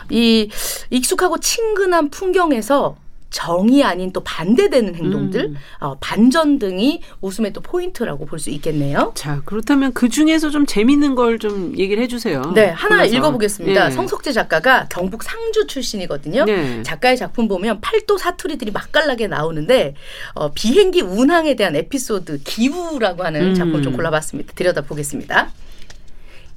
[0.10, 0.50] 이
[0.92, 2.96] 익숙하고 친근한 풍경에서
[3.30, 5.56] 정이 아닌 또 반대되는 행동들, 음.
[5.80, 9.12] 어, 반전 등이 웃음의 또 포인트라고 볼 수 있겠네요.
[9.16, 12.42] 자 그렇다면 그 중에서 좀 재밌는 걸 좀 얘기를 해주세요.
[12.56, 13.16] 네, 하나 골라서.
[13.16, 13.88] 읽어보겠습니다.
[13.88, 13.92] 예.
[13.92, 16.46] 성석재 작가가 경북 상주 출신이거든요.
[16.46, 16.82] 네.
[16.84, 19.94] 작가의 작품 보면 팔도 사투리들이 맛깔나게 나오는데
[20.34, 23.54] 어, 비행기 운항에 대한 에피소드 기우라고 하는 음.
[23.54, 24.54] 작품 좀 골라봤습니다.
[24.54, 25.52] 들여다보겠습니다.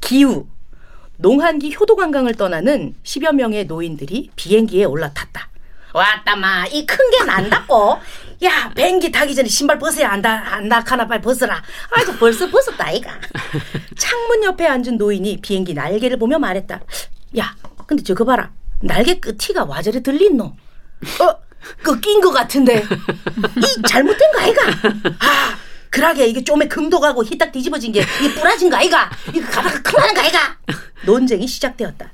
[0.01, 0.47] 기우
[1.19, 5.50] 농한기 효도관광을 떠나는 10여 명의 노인들이 비행기에 올라탔다.
[5.93, 6.67] 왔다마.
[6.69, 7.99] 이 큰 게 난다고?
[8.43, 11.63] 야 비행기 타기 전에 신발 벗어야 한다 안다 하나 빨리 벗어라.
[11.91, 13.13] 아이고 벌써 벗었다 아이가.
[13.97, 16.81] 창문 옆에 앉은 노인이 비행기 날개를 보며 말했다.
[17.39, 17.55] 야
[17.87, 18.51] 근데 저거 봐라.
[18.83, 21.37] 날개 끝이가 와저리 들린노 어
[21.85, 22.83] 꺾인 것 같은데.
[23.57, 24.63] 이 잘못된 거 아이가?
[25.19, 25.59] 아
[25.91, 26.27] 그러게.
[26.27, 29.11] 이게 좀에 금도 가고 히딱 뒤집어진 게 이게 부러진 거 아이가?
[29.35, 30.57] 이거 가다가 큰일 나는 거 아이가?
[31.05, 32.11] 논쟁이 시작되었다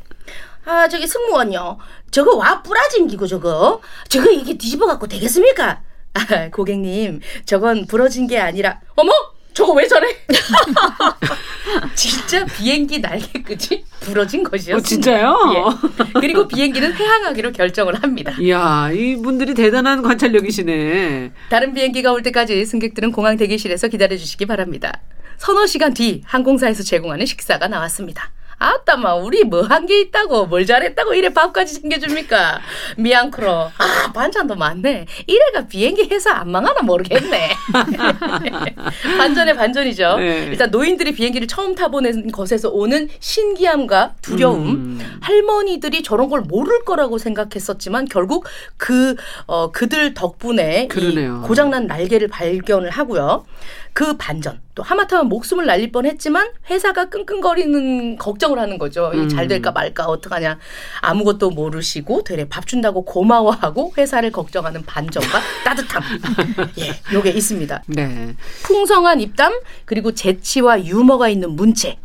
[0.67, 1.79] 아 저기 승무원요
[2.11, 5.81] 저거 와 부러진 기고 저거 저거 이게 뒤집어 갖고 되겠습니까
[6.14, 9.12] 아 고객님 저건 부러진 게 아니라 어머
[9.55, 10.09] 저거 왜 저래
[11.95, 15.39] 진짜 비행기 날개 끝이 부러진 어, 진짜요?
[15.55, 16.21] 예.
[16.21, 21.33] 그리고 비행기는 회항하기로 결정을 합니다 이야 이분들이 대단한 관찰력이시네.
[21.49, 25.01] 다른 비행기가 올 때까지 승객들은 공항 대기실에서 기다려 주시기 바랍니다.
[25.39, 28.33] 서너 시간 뒤 항공사에서 제공하는 식사가 나왔습니다.
[28.59, 32.61] 아따마 우리 뭐 한 게 있다고 뭘 잘했다고 이래 밥까지 챙겨줍니까?
[32.96, 33.50] 미안크로.
[33.50, 35.07] 아 반찬도 많네.
[35.26, 37.50] 이래가 비행기 회사 안 망하나 모르겠네.
[39.18, 40.16] 반전의 반전이죠.
[40.18, 40.46] 네.
[40.50, 44.66] 일단 노인들이 비행기를 처음 타보는 것에서 오는 신기함과 두려움.
[44.68, 45.18] 음.
[45.20, 48.46] 할머니들이 저런 걸 모를 거라고 생각했었지만 결국
[48.76, 50.88] 그 어, 그들 덕분에
[51.46, 53.44] 고장난 날개를 발견을 하고요.
[53.97, 59.11] 그 반전 또 하마터면 목숨을 날릴 뻔했지만 회사가 끙끙거리는 걱정을 하는 거죠.
[59.14, 59.26] 음.
[59.49, 60.59] 될까 말까 어떡하냐
[61.01, 66.03] 아무것도 모르시고 되레 밥 준다고 고마워하고 회사를 걱정하는 반전과 따뜻함
[66.78, 67.84] 예 요게 있습니다.
[67.86, 68.34] 네.
[68.64, 71.97] 풍성한 입담 그리고 재치와 유머가 있는 문체.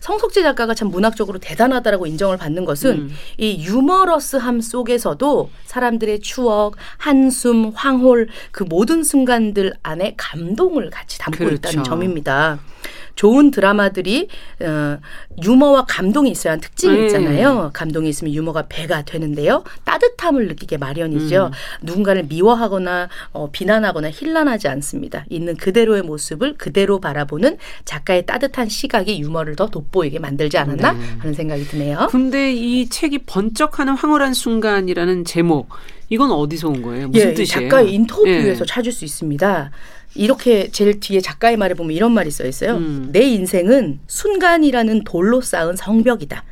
[0.00, 3.14] 성석재 작가가 참 문학적으로 대단하다라고 인정을 받는 것은 음.
[3.38, 11.54] 이 유머러스함 속에서도 사람들의 추억, 한숨, 황홀 그 모든 순간들 안에 감동을 같이 담고 그렇죠.
[11.54, 12.58] 있다는 점입니다.
[13.14, 14.28] 좋은 드라마들이
[14.60, 14.98] 어,
[15.42, 17.06] 유머와 감동이 있어야 하는 특징이 네.
[17.06, 17.70] 있잖아요.
[17.72, 19.64] 감동이 있으면 유머가 배가 되는데요.
[19.84, 21.50] 따뜻함을 느끼게 마련이죠.
[21.82, 25.24] 누군가를 미워하거나 어, 비난하거나 힐난하지 않습니다.
[25.28, 30.98] 있는 그대로의 모습을 그대로 바라보는 작가의 따뜻한 시각이 유머를 더 돋보이게 만들지 않았나 네.
[31.18, 32.08] 하는 생각이 드네요.
[32.10, 35.68] 근데 이 책이 번쩍하는 황홀한 순간이라는 제목
[36.10, 37.08] 이건 어디서 온 거예요?
[37.08, 37.68] 무슨 예, 뜻이에요?
[37.68, 38.66] 작가의 인터뷰에서 예.
[38.66, 39.70] 찾을 수 있습니다.
[40.14, 42.76] 이렇게 제일 뒤에 작가의 말에 보면 이런 말이 써 있어요.
[42.76, 43.08] 음.
[43.12, 46.44] 내 인생은 순간이라는 돌로 쌓은 성벽이다.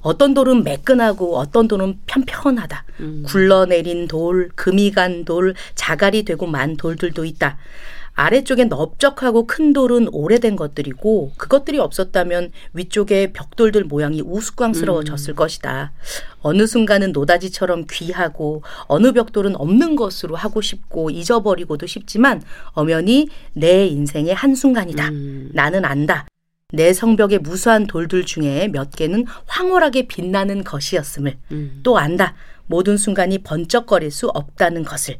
[0.00, 2.84] 어떤 돌은 매끈하고 어떤 돌은 편편하다.
[3.00, 3.24] 음.
[3.26, 7.58] 굴러내린 돌, 금이 간 돌, 자갈이 되고 만 돌들도 있다.
[8.16, 15.36] 아래쪽에 넓적하고 큰 돌은 오래된 것들이고 그것들이 없었다면 위쪽에 벽돌들 모양이 우스꽝스러워졌을 음.
[15.36, 15.92] 것이다.
[16.40, 22.42] 어느 순간은 노다지처럼 귀하고 어느 벽돌은 없는 것으로 하고 싶고 잊어버리고도 싶지만
[22.72, 25.08] 엄연히 내 인생의 한순간이다.
[25.10, 25.50] 음.
[25.52, 26.26] 나는 안다.
[26.72, 31.80] 내 성벽의 무수한 돌들 중에 몇 개는 황홀하게 빛나는 것이었음을 음.
[31.82, 32.34] 또 안다.
[32.66, 35.18] 모든 순간이 번쩍거릴 수 없다는 것을.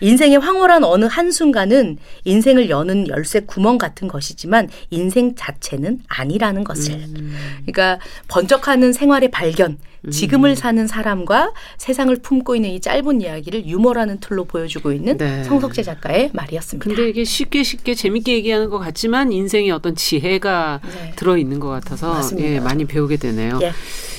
[0.00, 6.94] 인생의 황홀한 어느 한순간은 인생을 여는 열쇠 구멍 같은 것이지만 인생 자체는 아니라는 것을.
[6.94, 7.34] 음.
[7.66, 7.98] 그러니까
[8.28, 9.78] 번쩍하는 생활의 발견,
[10.10, 15.44] 지금을 사는 사람과 세상을 품고 있는 이 짧은 이야기를 유머라는 틀로 보여주고 있는 네.
[15.44, 16.84] 성석재 작가의 말이었습니다.
[16.84, 21.12] 근데 이게 쉽게 쉽게 재밌게 얘기하는 것 같지만 인생에 어떤 지혜가 네.
[21.16, 22.20] 들어 있는 것 같아서.
[22.38, 23.58] 예, 많이 배우게 되네요.
[23.62, 23.72] 예.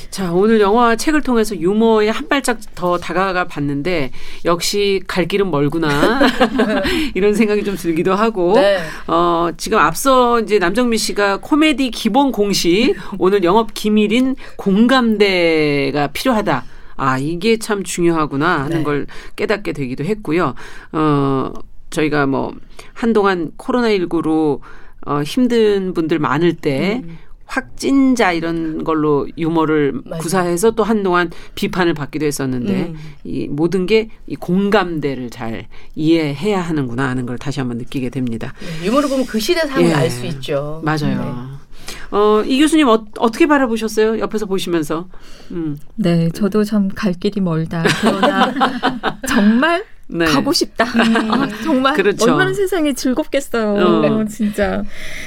[0.10, 4.12] 자, 오늘 영화 책을 통해서 유머에 한 발짝 더 다가가 봤는데
[4.46, 6.22] 역시 갈 길은 멀구나.
[7.16, 8.80] 이런 생각이 좀 들기도 하고 네.
[9.08, 16.64] 어, 지금 앞서 이제 남정미 씨가 코미디 기본 공식 오늘 영업 기밀인 공감대가 필요하다.
[16.98, 18.84] 아, 이게 참 중요하구나 하는 네.
[18.84, 20.56] 걸 깨닫게 되기도 했고요.
[20.94, 21.54] 어,
[21.90, 22.54] 저희가 뭐
[22.94, 24.62] 한동안 코로나19로
[25.06, 27.18] 어, 힘든 분들 많을 때 음.
[27.46, 30.22] 확진자 이런 걸로 유머를 맞아요.
[30.22, 32.96] 구사해서 또 한동안 비판을 받기도 했었는데 음.
[33.24, 38.54] 이 모든 게 이 공감대를 잘 이해해야 하는구나 하는 걸 다시 한번 느끼게 됩니다.
[38.84, 39.94] 유머를 보면 그 시대 상을 예.
[39.94, 40.82] 알수 있죠.
[40.84, 41.56] 맞아요.
[42.12, 44.20] 어, 이 교수님 어, 어떻게 바라보셨어요?
[44.20, 45.08] 옆에서 보시면서.
[45.52, 45.78] 음.
[45.96, 47.84] 네, 저도 참 갈 길이 멀다.
[48.02, 48.54] 그러나
[49.28, 50.26] 정말 네.
[50.26, 50.86] 가고 싶다.
[50.86, 52.26] 아, 정말 그렇죠.
[52.26, 53.74] 얼마나 세상이 즐겁겠어요.
[53.74, 54.26] 어.
[54.26, 54.84] 진짜.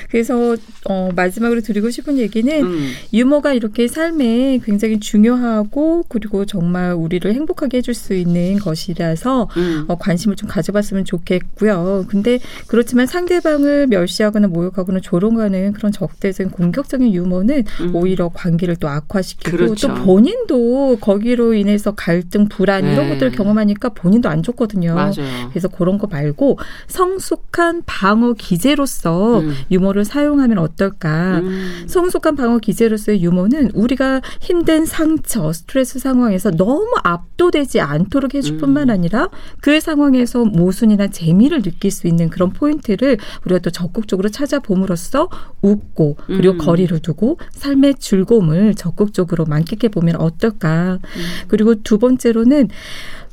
[0.09, 0.57] 그래서
[0.89, 2.91] 어, 마지막으로 드리고 싶은 얘기는 음.
[3.13, 9.85] 유머가 이렇게 삶에 굉장히 중요하고 그리고 정말 우리를 행복하게 해줄 수 있는 것이라서 음.
[9.89, 12.05] 어, 관심을 좀 가져봤으면 좋겠고요.
[12.09, 17.97] 근데 그렇지만 상대방을 멸시하거나 모욕하거나 조롱하는 그런 적대적인 공격적인 유머는 음.
[17.97, 19.89] 오히려 관계를 또 악화시키고 그렇죠.
[19.89, 23.09] 또 본인도 거기로 인해서 갈등, 불안 이런 네.
[23.15, 24.68] 것들을 경험하니까 본인도 안 좋거든요.
[24.95, 25.49] 맞아요.
[25.51, 29.55] 그래서 그런 거 말고 성숙한 방어 기제로서 음.
[29.71, 31.39] 유머를 사용하면 어떨까?
[31.39, 31.85] 음.
[31.87, 38.59] 성숙한 방어 기제로서의 유머는 우리가 힘든 상처, 스트레스 상황에서 너무 압도되지 않도록 해줄 음.
[38.59, 39.29] 뿐만 아니라
[39.61, 45.29] 그 상황에서 모순이나 재미를 느낄 수 있는 그런 포인트를 우리가 또 적극적으로 찾아봄으로써
[45.63, 46.59] 웃고 그리고 음.
[46.59, 50.99] 거리를 두고 삶의 즐거움을 적극적으로 만끽해 보면 어떨까.
[51.03, 51.23] 음.
[51.49, 52.69] 그리고 두 번째로는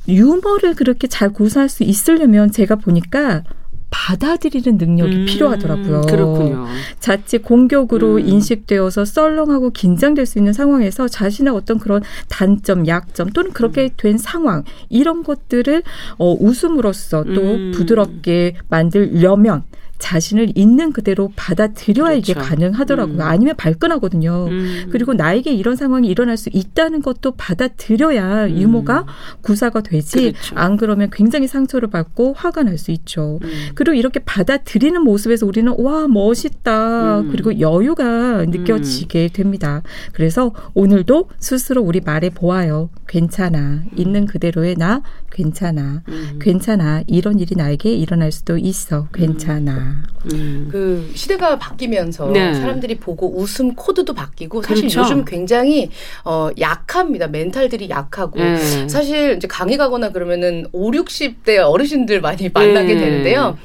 [0.08, 3.42] 유머를 그렇게 잘 구사할 수 있으려면 제가 보니까
[3.90, 5.24] 받아들이는 능력이 음.
[5.26, 6.02] 필요하더라고요.
[6.02, 6.66] 그렇군요.
[6.98, 8.28] 자칫 공격으로 음.
[8.28, 13.90] 인식되어서 썰렁하고 긴장될 수 있는 상황에서 자신의 어떤 그런 단점, 약점 또는 그렇게 음.
[13.96, 15.82] 된 상황 이런 것들을
[16.18, 17.72] 어, 웃음으로써 또 음.
[17.74, 19.62] 부드럽게 만들려면
[19.98, 22.48] 자신을 있는 그대로 받아들여야 이게 그렇죠.
[22.48, 23.16] 가능하더라고요.
[23.16, 23.20] 음.
[23.20, 24.46] 아니면 발끈하거든요.
[24.50, 24.86] 음.
[24.90, 28.50] 그리고 나에게 이런 상황이 일어날 수 있다는 것도 받아들여야 음.
[28.58, 29.06] 유머가
[29.42, 30.56] 구사가 되지 그렇죠.
[30.56, 33.38] 안 그러면 굉장히 상처를 받고 화가 날 수 있죠.
[33.42, 33.48] 음.
[33.74, 37.30] 그리고 이렇게 받아들이는 모습에서 우리는 와 멋있다 음.
[37.30, 39.82] 그리고 여유가 느껴지게 됩니다.
[40.12, 42.90] 그래서 오늘도 스스로 우리 말해 보아요.
[43.08, 45.02] 괜찮아 있는 그대로의 나
[45.36, 46.38] 괜찮아 음.
[46.40, 50.02] 괜찮아 이런 일이 나에게 일어날 수도 있어 괜찮아.
[50.32, 50.68] 음.
[50.72, 52.54] 그 시대가 바뀌면서 네.
[52.54, 55.00] 사람들이 보고 웃음 코드도 바뀌고 사실 그렇죠.
[55.00, 55.90] 요즘 굉장히
[56.24, 57.26] 어 약합니다.
[57.28, 58.88] 멘탈들이 약하고 네.
[58.88, 63.00] 사실 이제 강의 가거나 그러면은 5, 60대 어르신들 많이 만나게 네.
[63.00, 63.58] 되는데요.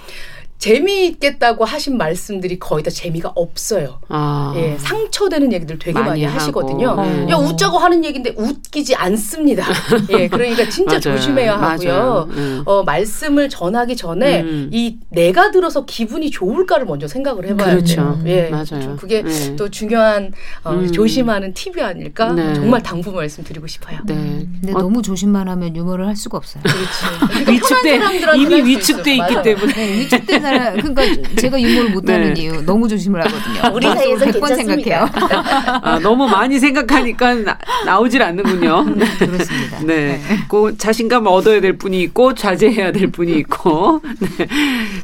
[0.62, 4.00] 재미있겠다고 하신 말씀들이 거의 다 재미가 없어요.
[4.10, 4.54] 아.
[4.56, 6.24] 예, 상처되는 얘기들 되게 많이 많이.
[6.26, 6.96] 하시거든요.
[7.02, 7.28] 네.
[7.32, 9.66] 야, 웃자고 하는 얘기인데 웃기지 않습니다.
[10.12, 11.18] 예, 그러니까 진짜 맞아요.
[11.18, 12.28] 조심해야 하고요.
[12.30, 12.62] 음.
[12.66, 14.70] 어, 말씀을 전하기 전에 음.
[14.72, 17.96] 이 내가 들어서 기분이 좋을까를 먼저 생각을 해봐야 그렇죠.
[17.96, 18.22] 돼요.
[18.28, 18.66] 예, 맞아요.
[18.84, 19.56] 좀 그게 네.
[19.56, 20.32] 또 중요한
[20.64, 20.92] 어, 음.
[20.92, 22.54] 조심하는 팁이 아닐까 네.
[22.54, 23.98] 정말 당부 말씀드리고 싶어요.
[24.06, 24.14] 네.
[24.14, 26.62] 근데 어, 너무 조심만 하면 유머를 할 수가 없어요.
[26.62, 26.86] 그렇지.
[27.46, 28.00] 그러니까 위축돼
[28.38, 29.16] 이미 위축돼.
[29.16, 29.42] 있기.
[29.44, 32.42] 때문에 네, 위축된 사람 그러니까 제가 유머를 못하는 네.
[32.42, 33.72] 이유 너무 조심을 하거든요.
[33.76, 35.08] 우리 사이에서 100번 괜찮습니다.
[35.08, 35.10] 생각해요.
[35.84, 38.84] 아, 너무 많이 생각하니까 나, 나오질 않는군요.
[38.96, 39.06] 네.
[39.18, 39.80] 그렇습니다.
[39.86, 40.22] 네.
[40.50, 44.02] 그 자신감을 얻어야 될 분이 있고 자제해야 될 분이 있고.
[44.38, 44.48] 네.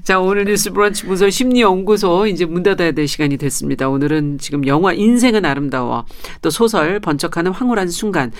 [0.04, 3.90] 자, 오늘 뉴스 브런치 문서 심리 연구소 이제 문 닫아야 될 시간이 됐습니다.
[3.90, 6.06] 오늘은 지금 영화 인생은 아름다워
[6.42, 8.32] 또 소설 번쩍하는 황홀한 순간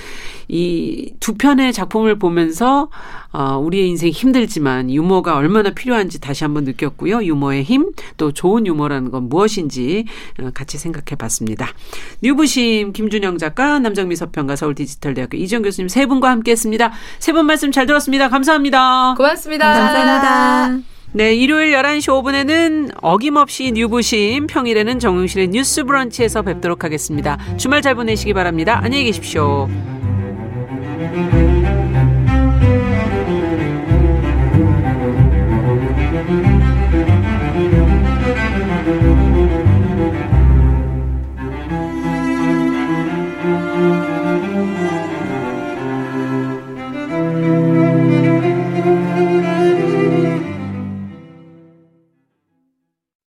[0.48, 2.90] 이 두 편의 작품을 보면서
[3.34, 7.24] 어, 우리의 인생 힘들지만 유머가 얼마나 필요한지 다시 한번 느꼈고 요.
[7.24, 10.06] 유머의 힘, 또 좋은 유머라는 건 무엇인지
[10.42, 11.68] 어, 같이 생각해 봤습니다.
[12.24, 16.92] 뉴부심 김준영 작가, 남정미 서평가 서울 디지털대학교 이정 교수님 세 분과 함께 했습니다.
[17.20, 18.30] 세 분 말씀 잘 들었습니다.
[18.30, 19.14] 감사합니다.
[19.16, 19.74] 고맙습니다.
[19.74, 20.84] 감사합니다.
[21.14, 27.38] 네, 일요일 11시 5분에는 어김없이 뉴부심, 평일에는 정용실의 뉴스 브런치에서 뵙도록 하겠습니다.
[27.58, 28.80] 주말 잘 보내시기 바랍니다.
[28.84, 29.68] 안녕히 계십시오.